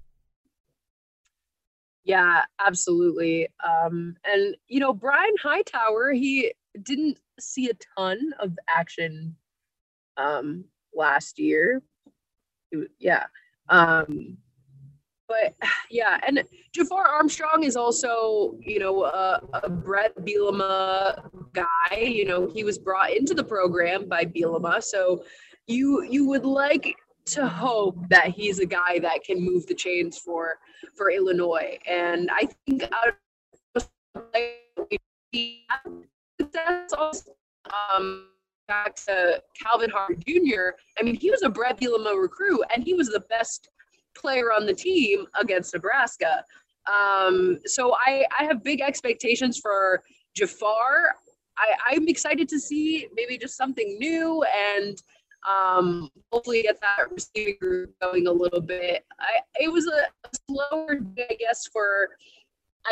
Yeah, 2.05 2.43
absolutely. 2.59 3.49
Um, 3.65 4.17
and 4.25 4.57
you 4.69 4.81
know, 4.81 4.93
Brian 4.93 5.35
Hightower, 5.41 6.13
he 6.13 6.53
didn't 6.83 7.19
see 7.39 7.69
a 7.69 7.75
ton 7.97 8.35
of 8.41 8.59
action 8.69 9.37
um, 10.17 10.65
last 10.95 11.39
year. 11.39 11.83
Yeah. 12.99 13.25
Um, 13.69 14.37
but 15.29 15.55
yeah, 15.91 16.19
and 16.27 16.43
Jafar 16.73 17.07
Armstrong 17.07 17.65
is 17.65 17.77
also, 17.77 18.59
you 18.61 18.79
know, 18.79 19.05
a, 19.05 19.41
a 19.63 19.69
Bret 19.69 20.15
Bielema 20.19 21.29
guy. 21.53 21.97
You 21.97 22.27
know, 22.27 22.49
he 22.49 22.65
was 22.65 22.79
brought 22.79 23.13
into 23.13 23.35
the 23.35 23.45
program 23.45 24.09
by 24.09 24.25
Bielema, 24.25 24.83
so 24.83 25.25
you 25.67 26.03
you 26.03 26.27
would 26.27 26.45
like 26.45 26.95
to 27.25 27.47
hope 27.47 27.97
that 28.09 28.29
he's 28.29 28.59
a 28.59 28.67
guy 28.67 28.99
that 28.99 29.23
can 29.25 29.41
move 29.41 29.67
the 29.67 29.75
chains 29.75 30.19
for 30.19 30.59
for 30.97 31.11
Illinois. 31.11 31.79
And 31.87 32.31
I 32.33 32.49
think 32.67 32.83
out 32.93 33.15
of 33.75 33.89
also 36.99 37.33
um, 37.97 38.27
back 38.69 38.95
to 38.97 39.43
Calvin 39.63 39.91
Harper 39.91 40.15
Jr. 40.15 40.77
I 40.99 41.03
mean, 41.03 41.17
he 41.17 41.31
was 41.31 41.43
a 41.43 41.49
Bret 41.49 41.79
Bielema 41.79 42.21
recruit, 42.21 42.63
and 42.75 42.85
he 42.85 42.95
was 42.95 43.09
the 43.09 43.23
best 43.29 43.71
player 44.17 44.53
on 44.53 44.67
the 44.67 44.75
team 44.75 45.27
against 45.41 45.75
Nebraska. 45.75 46.45
Um, 46.87 47.59
so 47.67 47.95
I, 48.07 48.25
I 48.39 48.45
have 48.45 48.63
big 48.63 48.81
expectations 48.81 49.59
for 49.59 50.03
Jafar. 50.35 51.15
I, 51.59 51.95
I'm 51.95 52.09
excited 52.09 52.49
to 52.49 52.59
see 52.59 53.09
maybe 53.15 53.39
just 53.39 53.57
something 53.57 53.97
new 53.99 54.45
and 54.77 55.03
um, 55.49 56.11
hopefully 56.33 56.63
get 56.63 56.81
that 56.81 57.11
receiving 57.11 57.57
group 57.61 57.95
going 58.01 58.27
a 58.27 58.33
little 58.33 58.61
bit. 58.61 59.05
I, 59.21 59.41
it 59.61 59.73
was 59.73 59.87
a, 59.87 60.07
a 60.27 60.31
slower 60.49 60.97
day, 60.97 61.27
I 61.31 61.35
guess, 61.35 61.67
for 61.67 62.11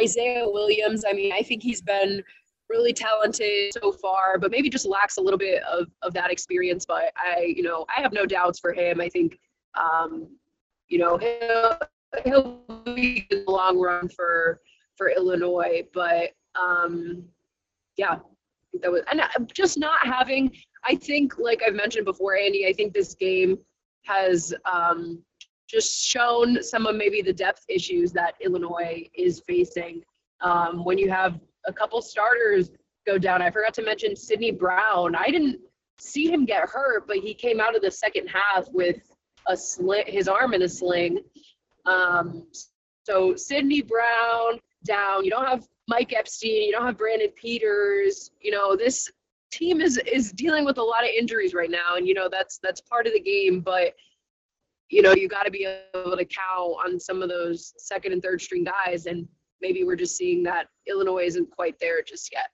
Isaiah 0.00 0.44
Williams. 0.46 1.04
I 1.08 1.12
mean, 1.12 1.32
I 1.32 1.42
think 1.42 1.62
he's 1.62 1.80
been 1.80 2.22
really 2.70 2.92
talented 2.92 3.72
so 3.72 3.92
far, 3.92 4.38
but 4.38 4.50
maybe 4.50 4.70
just 4.70 4.86
lacks 4.86 5.16
a 5.16 5.20
little 5.20 5.38
bit 5.38 5.62
of, 5.64 5.88
of 6.02 6.14
that 6.14 6.30
experience. 6.30 6.86
But 6.86 7.12
I, 7.16 7.52
you 7.54 7.62
know, 7.62 7.84
I 7.94 8.00
have 8.00 8.12
no 8.12 8.24
doubts 8.24 8.58
for 8.58 8.72
him. 8.72 9.00
I 9.00 9.08
think, 9.08 9.38
um, 9.78 10.28
you 10.88 10.98
know, 10.98 11.18
he'll, 11.18 11.78
he'll 12.24 12.84
be 12.94 13.26
in 13.30 13.44
the 13.44 13.50
long 13.50 13.78
run 13.78 14.08
for 14.08 14.60
for 14.96 15.10
Illinois. 15.10 15.82
But 15.92 16.30
um, 16.54 17.24
yeah, 17.96 18.18
that 18.80 18.90
was 18.90 19.02
and 19.10 19.20
just 19.52 19.78
not 19.78 19.98
having 20.06 20.52
I 20.84 20.94
think, 20.94 21.38
like 21.38 21.62
I've 21.66 21.74
mentioned 21.74 22.04
before, 22.04 22.36
Andy, 22.36 22.66
I 22.66 22.72
think 22.72 22.92
this 22.92 23.14
game 23.14 23.58
has 24.04 24.54
um, 24.70 25.22
just 25.68 26.04
shown 26.04 26.62
some 26.62 26.86
of 26.86 26.96
maybe 26.96 27.22
the 27.22 27.32
depth 27.32 27.64
issues 27.68 28.12
that 28.12 28.34
Illinois 28.40 29.08
is 29.14 29.40
facing. 29.46 30.02
Um, 30.40 30.84
when 30.84 30.96
you 30.96 31.10
have 31.10 31.38
a 31.66 31.72
couple 31.72 32.00
starters 32.02 32.70
go 33.06 33.18
down, 33.18 33.42
I 33.42 33.50
forgot 33.50 33.74
to 33.74 33.82
mention 33.82 34.16
Sydney 34.16 34.50
Brown. 34.50 35.14
I 35.14 35.30
didn't 35.30 35.60
see 35.98 36.30
him 36.30 36.44
get 36.44 36.68
hurt, 36.68 37.06
but 37.06 37.18
he 37.18 37.34
came 37.34 37.60
out 37.60 37.76
of 37.76 37.82
the 37.82 37.90
second 37.90 38.28
half 38.28 38.68
with 38.72 38.96
a 39.46 39.56
sling, 39.56 40.04
his 40.06 40.28
arm 40.28 40.54
in 40.54 40.62
a 40.62 40.68
sling. 40.68 41.18
Um, 41.86 42.46
so 43.04 43.34
Sydney 43.34 43.82
Brown 43.82 44.60
down. 44.84 45.24
You 45.24 45.30
don't 45.30 45.46
have 45.46 45.66
Mike 45.88 46.12
Epstein. 46.12 46.62
You 46.62 46.72
don't 46.72 46.86
have 46.86 46.98
Brandon 46.98 47.30
Peters. 47.36 48.30
You 48.40 48.50
know 48.52 48.76
this 48.76 49.10
team 49.50 49.80
is 49.80 49.98
is 50.10 50.32
dealing 50.32 50.64
with 50.64 50.78
a 50.78 50.82
lot 50.82 51.04
of 51.04 51.10
injuries 51.16 51.54
right 51.54 51.70
now, 51.70 51.96
and 51.96 52.06
you 52.06 52.14
know 52.14 52.28
that's 52.30 52.58
that's 52.62 52.80
part 52.80 53.06
of 53.06 53.12
the 53.12 53.20
game. 53.20 53.60
But 53.60 53.94
you 54.88 55.02
know 55.02 55.12
you 55.12 55.28
got 55.28 55.44
to 55.44 55.50
be 55.50 55.66
able 55.94 56.16
to 56.16 56.24
count 56.24 56.76
on 56.84 57.00
some 57.00 57.22
of 57.22 57.28
those 57.28 57.72
second 57.76 58.12
and 58.12 58.22
third 58.22 58.40
string 58.40 58.64
guys, 58.64 59.06
and 59.06 59.26
maybe 59.60 59.84
we're 59.84 59.96
just 59.96 60.16
seeing 60.16 60.42
that 60.44 60.68
Illinois 60.86 61.24
isn't 61.24 61.50
quite 61.50 61.78
there 61.80 62.02
just 62.02 62.32
yet. 62.32 62.50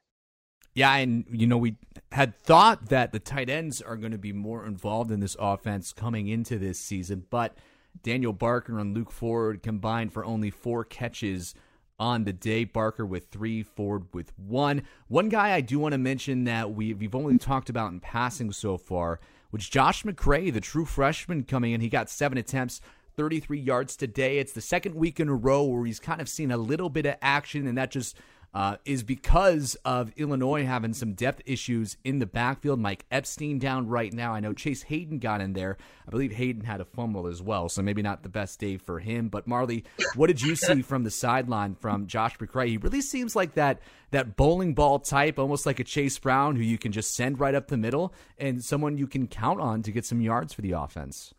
Yeah, 0.74 0.94
and 0.96 1.24
you 1.30 1.46
know 1.46 1.56
we 1.56 1.76
had 2.12 2.38
thought 2.38 2.90
that 2.90 3.12
the 3.12 3.18
tight 3.18 3.48
ends 3.48 3.80
are 3.80 3.96
going 3.96 4.12
to 4.12 4.18
be 4.18 4.32
more 4.32 4.66
involved 4.66 5.10
in 5.10 5.20
this 5.20 5.36
offense 5.38 5.92
coming 5.92 6.28
into 6.28 6.58
this 6.58 6.78
season, 6.78 7.24
but 7.30 7.56
Daniel 8.02 8.32
Barker 8.34 8.78
and 8.78 8.94
Luke 8.94 9.10
Ford 9.10 9.62
combined 9.62 10.12
for 10.12 10.24
only 10.24 10.50
four 10.50 10.84
catches 10.84 11.54
on 11.98 12.24
the 12.24 12.32
day. 12.32 12.64
Barker 12.64 13.06
with 13.06 13.28
three, 13.28 13.62
Ford 13.62 14.04
with 14.12 14.32
one. 14.38 14.82
One 15.08 15.28
guy 15.28 15.52
I 15.52 15.60
do 15.60 15.78
want 15.78 15.92
to 15.92 15.98
mention 15.98 16.44
that 16.44 16.74
we, 16.74 16.94
we've 16.94 17.14
only 17.14 17.38
talked 17.38 17.70
about 17.70 17.92
in 17.92 18.00
passing 18.00 18.52
so 18.52 18.76
far, 18.76 19.20
which 19.50 19.70
Josh 19.70 20.02
McCray, 20.02 20.52
the 20.52 20.60
true 20.60 20.84
freshman 20.84 21.44
coming 21.44 21.72
in. 21.72 21.80
He 21.80 21.88
got 21.88 22.10
seven 22.10 22.38
attempts, 22.38 22.80
33 23.16 23.60
yards 23.60 23.96
today. 23.96 24.38
It's 24.38 24.52
the 24.52 24.60
second 24.60 24.94
week 24.94 25.18
in 25.18 25.28
a 25.28 25.34
row 25.34 25.62
where 25.62 25.86
he's 25.86 25.98
kind 25.98 26.20
of 26.20 26.28
seen 26.28 26.50
a 26.50 26.58
little 26.58 26.90
bit 26.90 27.06
of 27.06 27.16
action, 27.22 27.66
and 27.66 27.78
that 27.78 27.90
just 27.90 28.14
uh, 28.52 28.76
is 28.84 29.02
because 29.02 29.74
of 29.86 30.12
Illinois 30.16 30.66
having 30.66 30.92
some 30.92 31.14
depth 31.14 31.40
issues 31.46 31.96
in 32.04 32.18
the 32.18 32.26
backfield. 32.26 32.78
Mike 32.78 33.06
Epstein 33.10 33.58
down 33.58 33.88
right 33.88 34.12
now. 34.12 34.34
I 34.34 34.40
know 34.40 34.52
Chase 34.52 34.82
Hayden 34.82 35.18
got 35.18 35.40
in 35.40 35.54
there. 35.54 35.78
I 36.06 36.10
believe 36.10 36.32
Hayden 36.32 36.64
had 36.64 36.82
a 36.82 36.84
fumble 36.84 37.26
as 37.26 37.40
well, 37.40 37.70
so 37.70 37.80
maybe 37.80 38.02
not 38.02 38.22
the 38.22 38.28
best 38.28 38.60
day 38.60 38.76
for 38.76 38.98
him. 38.98 39.28
But 39.28 39.46
Marley, 39.46 39.84
what 40.14 40.26
did 40.26 40.42
you 40.42 40.54
see 40.54 40.82
from 40.82 41.04
the 41.04 41.10
sideline 41.10 41.74
from 41.74 42.06
Josh 42.06 42.36
McCray? 42.36 42.68
He 42.68 42.76
really 42.76 43.00
seems 43.00 43.34
like 43.34 43.54
that 43.54 43.80
that 44.10 44.36
bowling 44.36 44.74
ball 44.74 44.98
type, 44.98 45.38
almost 45.38 45.64
like 45.64 45.80
a 45.80 45.84
Chase 45.84 46.18
Brown, 46.18 46.56
who 46.56 46.62
you 46.62 46.76
can 46.76 46.92
just 46.92 47.14
send 47.14 47.40
right 47.40 47.54
up 47.54 47.68
the 47.68 47.78
middle, 47.78 48.12
and 48.36 48.62
someone 48.62 48.98
you 48.98 49.06
can 49.06 49.26
count 49.26 49.58
on 49.58 49.80
to 49.82 49.90
get 49.90 50.04
some 50.04 50.20
yards 50.20 50.52
for 50.52 50.60
the 50.60 50.72
offense. 50.72 51.32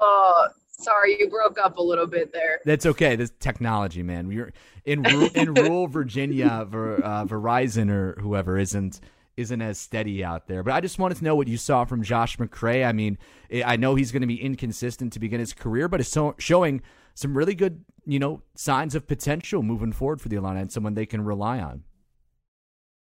Uh, 0.00 0.48
Sorry, 0.80 1.18
you 1.18 1.28
broke 1.28 1.58
up 1.58 1.76
a 1.76 1.82
little 1.82 2.06
bit 2.06 2.32
there. 2.32 2.60
That's 2.64 2.86
okay. 2.86 3.14
This 3.14 3.32
technology, 3.38 4.02
man. 4.02 4.28
We're 4.28 4.52
in 4.84 5.04
in 5.34 5.54
rural 5.54 5.86
Virginia, 5.88 6.66
Ver, 6.68 6.96
uh, 6.96 7.24
Verizon 7.26 7.90
or 7.90 8.18
whoever 8.20 8.56
isn't 8.58 9.00
isn't 9.36 9.60
as 9.60 9.78
steady 9.78 10.24
out 10.24 10.46
there. 10.46 10.62
But 10.62 10.74
I 10.74 10.80
just 10.80 10.98
wanted 10.98 11.18
to 11.18 11.24
know 11.24 11.34
what 11.34 11.48
you 11.48 11.56
saw 11.56 11.84
from 11.84 12.02
Josh 12.02 12.38
McCray. 12.38 12.86
I 12.86 12.92
mean, 12.92 13.18
I 13.64 13.76
know 13.76 13.94
he's 13.94 14.12
going 14.12 14.22
to 14.22 14.26
be 14.26 14.40
inconsistent 14.40 15.12
to 15.14 15.18
begin 15.18 15.40
his 15.40 15.52
career, 15.52 15.88
but 15.88 16.00
it's 16.00 16.10
so, 16.10 16.34
showing 16.38 16.82
some 17.14 17.36
really 17.36 17.54
good, 17.54 17.84
you 18.06 18.18
know, 18.18 18.42
signs 18.54 18.94
of 18.94 19.06
potential 19.06 19.62
moving 19.62 19.92
forward 19.92 20.20
for 20.20 20.28
the 20.28 20.36
Illini 20.36 20.60
and 20.60 20.72
someone 20.72 20.94
they 20.94 21.06
can 21.06 21.22
rely 21.22 21.58
on. 21.60 21.84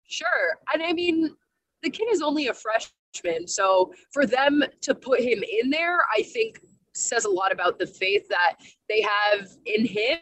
Sure, 0.08 0.28
and 0.74 0.84
I 0.84 0.94
mean, 0.94 1.36
the 1.84 1.90
kid 1.90 2.08
is 2.12 2.22
only 2.22 2.48
a 2.48 2.54
freshman, 2.54 3.48
so 3.48 3.92
for 4.12 4.26
them 4.26 4.64
to 4.82 4.94
put 4.94 5.20
him 5.20 5.44
in 5.62 5.70
there, 5.70 6.00
I 6.16 6.22
think 6.22 6.60
says 6.96 7.26
a 7.26 7.30
lot 7.30 7.52
about 7.52 7.78
the 7.80 7.88
faith 7.88 8.28
that 8.30 8.56
they 8.90 9.02
have 9.02 9.48
in 9.66 9.86
him. 9.86 10.20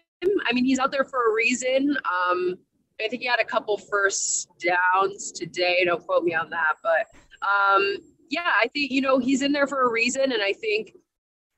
I 0.49 0.53
mean, 0.53 0.65
he's 0.65 0.79
out 0.79 0.91
there 0.91 1.03
for 1.03 1.29
a 1.29 1.33
reason. 1.33 1.97
Um, 2.29 2.57
I 3.03 3.07
think 3.07 3.21
he 3.21 3.27
had 3.27 3.39
a 3.39 3.45
couple 3.45 3.77
first 3.77 4.49
downs 4.59 5.31
today. 5.31 5.83
Don't 5.85 6.03
quote 6.05 6.23
me 6.23 6.33
on 6.33 6.49
that, 6.51 6.75
but 6.81 7.07
um, 7.41 7.97
yeah, 8.29 8.51
I 8.61 8.67
think 8.73 8.91
you 8.91 9.01
know 9.01 9.19
he's 9.19 9.41
in 9.41 9.51
there 9.51 9.67
for 9.67 9.81
a 9.81 9.91
reason, 9.91 10.31
and 10.31 10.41
I 10.41 10.53
think 10.53 10.93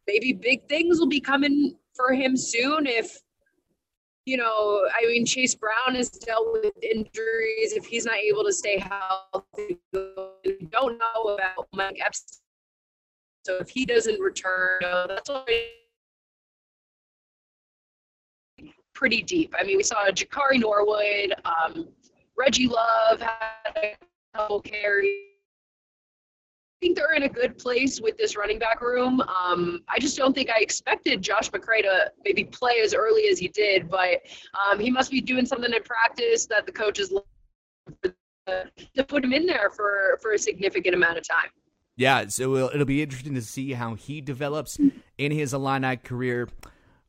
maybe 0.08 0.34
big 0.34 0.68
things 0.68 1.00
will 1.00 1.08
be 1.08 1.20
coming 1.20 1.78
for 1.96 2.14
him 2.14 2.36
soon. 2.36 2.88
If 2.88 3.22
you 4.26 4.38
know, 4.38 4.88
I 5.00 5.06
mean, 5.06 5.26
Chase 5.26 5.56
Brown 5.56 5.96
has 5.96 6.10
dealt 6.10 6.52
with 6.52 6.74
injuries. 6.82 7.74
If 7.74 7.86
he's 7.86 8.06
not 8.06 8.16
able 8.16 8.44
to 8.44 8.54
stay 8.54 8.80
healthy, 8.80 9.78
we 9.94 10.68
don't 10.72 10.98
know 10.98 11.36
about 11.36 11.68
Mike 11.74 12.00
Epstein 12.04 12.45
so 13.46 13.58
if 13.58 13.70
he 13.70 13.86
doesn't 13.86 14.20
return, 14.20 14.80
that's 14.82 15.30
already 15.30 15.68
pretty 18.96 19.22
deep. 19.22 19.54
I 19.60 19.64
mean, 19.64 19.78
we 19.78 19.84
saw 19.84 20.10
Jakari 20.10 20.60
Norwood, 20.60 21.36
um, 21.46 21.88
Reggie 22.36 22.68
Love 22.68 23.22
had 23.22 23.76
a 23.76 23.96
couple 24.34 24.62
carries. 24.62 25.12
I 26.82 26.88
think 26.88 26.98
they're 26.98 27.14
in 27.14 27.24
a 27.24 27.30
good 27.30 27.58
place 27.58 28.02
with 28.02 28.18
this 28.18 28.36
running 28.36 28.58
back 28.58 28.82
room. 28.82 29.22
Um, 29.22 29.82
I 29.88 30.00
just 30.00 30.18
don't 30.18 30.34
think 30.34 30.50
I 30.50 30.60
expected 30.60 31.22
Josh 31.22 31.52
McCray 31.52 31.82
to 31.84 32.12
maybe 32.24 32.46
play 32.46 32.80
as 32.84 32.96
early 32.96 33.28
as 33.30 33.38
he 33.38 33.48
did, 33.50 33.90
but 33.90 34.22
um, 34.68 34.80
he 34.80 34.90
must 34.90 35.12
be 35.12 35.22
doing 35.22 35.46
something 35.46 35.72
in 35.72 35.84
practice 35.84 36.48
that 36.48 36.66
the 36.66 36.72
coaches 36.72 37.14
to 38.04 39.04
put 39.08 39.24
him 39.24 39.34
in 39.34 39.46
there 39.46 39.70
for 39.70 40.18
for 40.22 40.34
a 40.34 40.38
significant 40.38 40.96
amount 40.96 41.18
of 41.18 41.28
time. 41.28 41.50
Yeah, 41.98 42.28
so 42.28 42.56
it'll, 42.56 42.70
it'll 42.70 42.86
be 42.86 43.02
interesting 43.02 43.36
to 43.36 43.42
see 43.42 43.74
how 43.74 43.96
he 43.96 44.20
develops 44.20 44.78
in 45.18 45.32
his 45.32 45.54
Illini 45.54 45.96
career. 45.98 46.50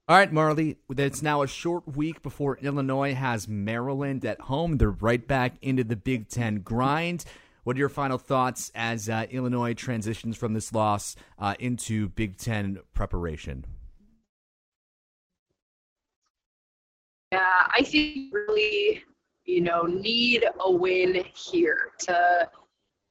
All 0.09 0.16
right, 0.16 0.33
Marley, 0.33 0.77
it's 0.96 1.22
now 1.22 1.42
a 1.42 1.49
short 1.49 1.96
week 1.96 2.22
before 2.22 2.59
Illinois 2.62 3.12
has 3.14 3.49
Maryland 3.49 4.25
at 4.25 4.42
home. 4.42 4.79
They're 4.79 4.90
right 4.90 5.27
back 5.27 5.55
into 5.61 5.83
the 5.83 5.96
Big 5.96 6.29
Ten 6.29 6.61
grind. 6.61 7.25
What 7.64 7.75
are 7.75 7.81
your 7.81 7.88
final 7.88 8.16
thoughts 8.16 8.70
as 8.77 9.09
uh, 9.09 9.27
Illinois 9.29 9.75
transitions 9.75 10.37
from 10.37 10.55
this 10.55 10.72
loss 10.72 11.16
uh, 11.40 11.57
into 11.59 12.09
Big 12.11 12.37
Ten 12.37 12.79
preparation? 12.94 13.64
Yeah, 17.33 17.40
I 17.75 17.83
think 17.83 18.33
really, 18.33 19.03
you 19.44 19.62
know, 19.62 19.83
need 19.83 20.44
a 20.61 20.70
win 20.70 21.25
here 21.35 21.90
to 22.03 22.49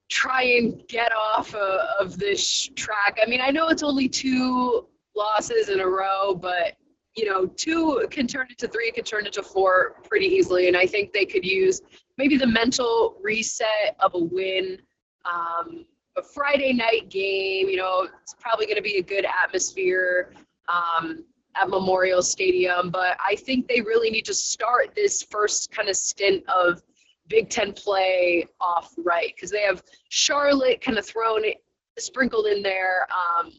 try 0.09 0.43
and 0.43 0.87
get 0.87 1.11
off 1.15 1.53
uh, 1.55 1.85
of 1.99 2.17
this 2.17 2.69
track. 2.75 3.17
I 3.21 3.29
mean, 3.29 3.41
I 3.41 3.49
know 3.49 3.69
it's 3.69 3.83
only 3.83 4.07
two 4.07 4.87
losses 5.15 5.69
in 5.69 5.79
a 5.79 5.87
row, 5.87 6.35
but 6.35 6.75
you 7.15 7.25
know, 7.25 7.45
two 7.45 8.05
can 8.11 8.27
turn 8.27 8.47
into 8.49 8.67
three, 8.67 8.91
can 8.91 9.03
turn 9.03 9.25
into 9.25 9.41
four 9.41 9.95
pretty 10.03 10.25
easily. 10.25 10.67
And 10.67 10.75
I 10.75 10.85
think 10.85 11.13
they 11.13 11.25
could 11.25 11.45
use 11.45 11.81
maybe 12.17 12.37
the 12.37 12.47
mental 12.47 13.17
reset 13.21 13.95
of 13.99 14.13
a 14.15 14.19
win. 14.19 14.77
Um, 15.23 15.85
a 16.17 16.21
Friday 16.21 16.71
night 16.73 17.09
game, 17.09 17.67
you 17.67 17.77
know, 17.77 18.07
it's 18.21 18.35
probably 18.39 18.65
going 18.65 18.77
to 18.77 18.81
be 18.81 18.97
a 18.97 19.03
good 19.03 19.25
atmosphere 19.43 20.33
um, 20.67 21.25
at 21.55 21.69
Memorial 21.69 22.21
Stadium. 22.21 22.89
But 22.89 23.17
I 23.25 23.35
think 23.35 23.67
they 23.67 23.81
really 23.81 24.09
need 24.09 24.25
to 24.25 24.33
start 24.33 24.93
this 24.95 25.23
first 25.23 25.71
kind 25.71 25.89
of 25.89 25.95
stint 25.95 26.43
of 26.49 26.81
Big 27.27 27.49
Ten 27.49 27.73
play 27.73 28.45
off 28.59 28.93
right 28.97 29.33
because 29.35 29.51
they 29.51 29.61
have 29.61 29.83
Charlotte 30.09 30.81
kind 30.81 30.97
of 30.97 31.05
thrown 31.05 31.43
it, 31.43 31.63
sprinkled 31.97 32.47
in 32.47 32.61
there. 32.61 33.07
Um, 33.11 33.51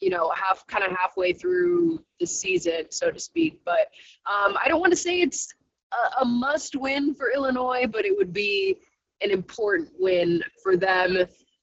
you 0.00 0.08
know, 0.08 0.32
half 0.34 0.66
kind 0.66 0.82
of 0.82 0.96
halfway 0.96 1.32
through 1.32 2.02
the 2.20 2.26
season, 2.26 2.86
so 2.90 3.10
to 3.10 3.20
speak. 3.20 3.60
But 3.66 3.88
um, 4.26 4.56
I 4.62 4.66
don't 4.66 4.80
want 4.80 4.92
to 4.92 4.96
say 4.96 5.20
it's 5.20 5.52
a, 5.92 6.22
a 6.22 6.24
must 6.24 6.74
win 6.74 7.14
for 7.14 7.30
Illinois, 7.32 7.86
but 7.86 8.06
it 8.06 8.16
would 8.16 8.32
be 8.32 8.76
an 9.20 9.30
important 9.30 9.90
win 9.98 10.42
for 10.62 10.76
them 10.76 11.18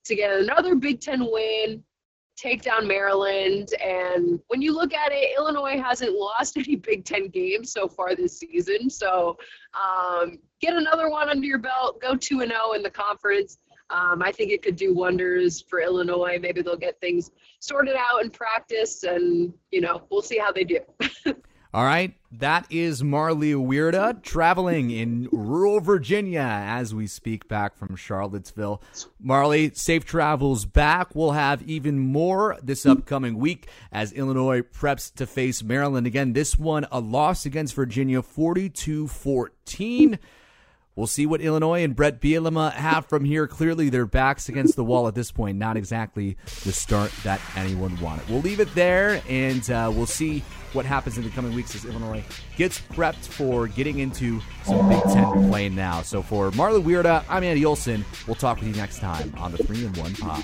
to 0.06 0.16
get 0.16 0.40
another 0.40 0.76
Big 0.76 1.02
Ten 1.02 1.28
win, 1.32 1.84
take 2.38 2.62
down 2.62 2.88
Maryland. 2.88 3.74
And 3.84 4.40
when 4.48 4.62
you 4.62 4.74
look 4.74 4.94
at 4.94 5.12
it, 5.12 5.36
Illinois 5.36 5.80
hasn't 5.82 6.14
lost 6.14 6.56
any 6.58 6.76
Big 6.76 7.04
Ten 7.04 7.28
games 7.28 7.72
so 7.72 7.88
far 7.88 8.16
this 8.16 8.40
season. 8.40 8.90
So 8.90 9.38
um, 9.74 10.38
get 10.62 10.74
another 10.74 11.10
one 11.10 11.30
under 11.30 11.46
your 11.46 11.58
belt, 11.58 12.00
go 12.00 12.16
2 12.16 12.40
0 12.40 12.74
in 12.74 12.84
the 12.84 12.90
conference. 12.90 13.58
Um, 13.90 14.22
I 14.22 14.32
think 14.32 14.52
it 14.52 14.62
could 14.62 14.76
do 14.76 14.94
wonders 14.94 15.62
for 15.62 15.80
Illinois. 15.80 16.38
Maybe 16.42 16.62
they'll 16.62 16.76
get 16.76 17.00
things 17.00 17.32
sorted 17.60 17.96
out 17.96 18.22
in 18.22 18.30
practice, 18.30 19.04
and 19.04 19.54
you 19.72 19.80
know 19.80 20.06
we'll 20.10 20.22
see 20.22 20.38
how 20.38 20.52
they 20.52 20.66
do. 20.66 20.80
All 21.78 21.84
right, 21.84 22.16
that 22.32 22.66
is 22.72 23.04
Marley 23.04 23.54
Weirda 23.54 24.24
traveling 24.24 24.90
in 24.90 25.30
rural 25.32 25.80
Virginia 25.80 26.40
as 26.42 26.96
we 26.96 27.06
speak 27.06 27.48
back 27.48 27.78
from 27.78 27.96
Charlottesville. 27.96 28.82
Marley, 29.20 29.70
safe 29.76 30.04
travels 30.04 30.66
back. 30.66 31.14
We'll 31.14 31.34
have 31.34 31.62
even 31.62 32.00
more 32.00 32.58
this 32.64 32.88
upcoming 32.88 33.38
week 33.38 33.68
as 33.92 34.12
Illinois 34.14 34.62
preps 34.62 35.14
to 35.18 35.28
face 35.28 35.62
Maryland 35.62 36.08
again. 36.08 36.34
This 36.34 36.58
one, 36.58 36.88
a 36.92 37.00
loss 37.00 37.46
against 37.46 37.76
Virginia, 37.76 38.24
42 38.24 39.08
14. 39.08 40.18
We'll 40.98 41.06
see 41.06 41.28
what 41.28 41.42
Illinois 41.42 41.84
and 41.84 41.96
Bret 41.96 42.20
Bielema 42.20 42.74
have 42.74 43.06
from 43.06 43.24
here. 43.24 43.46
Clearly, 43.48 43.90
their 43.90 44.08
backs 44.08 44.50
against 44.50 44.76
the 44.76 44.84
wall 44.84 45.08
at 45.08 45.14
this 45.14 45.32
point. 45.32 45.60
Not 45.60 45.78
exactly 45.78 46.38
the 46.64 46.72
start 46.72 47.12
that 47.24 47.40
anyone 47.56 48.02
wanted. 48.02 48.28
We'll 48.28 48.42
leave 48.42 48.60
it 48.60 48.74
there, 48.74 49.22
and 49.30 49.70
uh, 49.70 49.92
we'll 49.94 50.08
see 50.08 50.40
what 50.74 50.88
happens 50.88 51.20
in 51.20 51.24
the 51.24 51.30
coming 51.30 51.54
weeks 51.54 51.76
as 51.76 51.86
Illinois 51.86 52.24
gets 52.56 52.82
prepped 52.82 53.28
for 53.28 53.68
getting 53.68 54.00
into 54.00 54.42
some 54.64 54.90
Big 54.90 55.04
Ten 55.04 55.50
play 55.50 55.70
now. 55.70 56.02
So 56.02 56.24
for 56.24 56.50
Marley 56.52 56.82
Weirda, 56.82 57.24
I'm 57.30 57.44
Andy 57.44 57.64
Olson. 57.64 58.04
We'll 58.26 58.34
talk 58.34 58.58
with 58.58 58.68
you 58.68 58.74
next 58.74 58.98
time 58.98 59.32
on 59.38 59.52
the 59.52 59.60
3 59.60 59.86
and 59.86 59.96
1 59.98 60.16
Pod. 60.16 60.44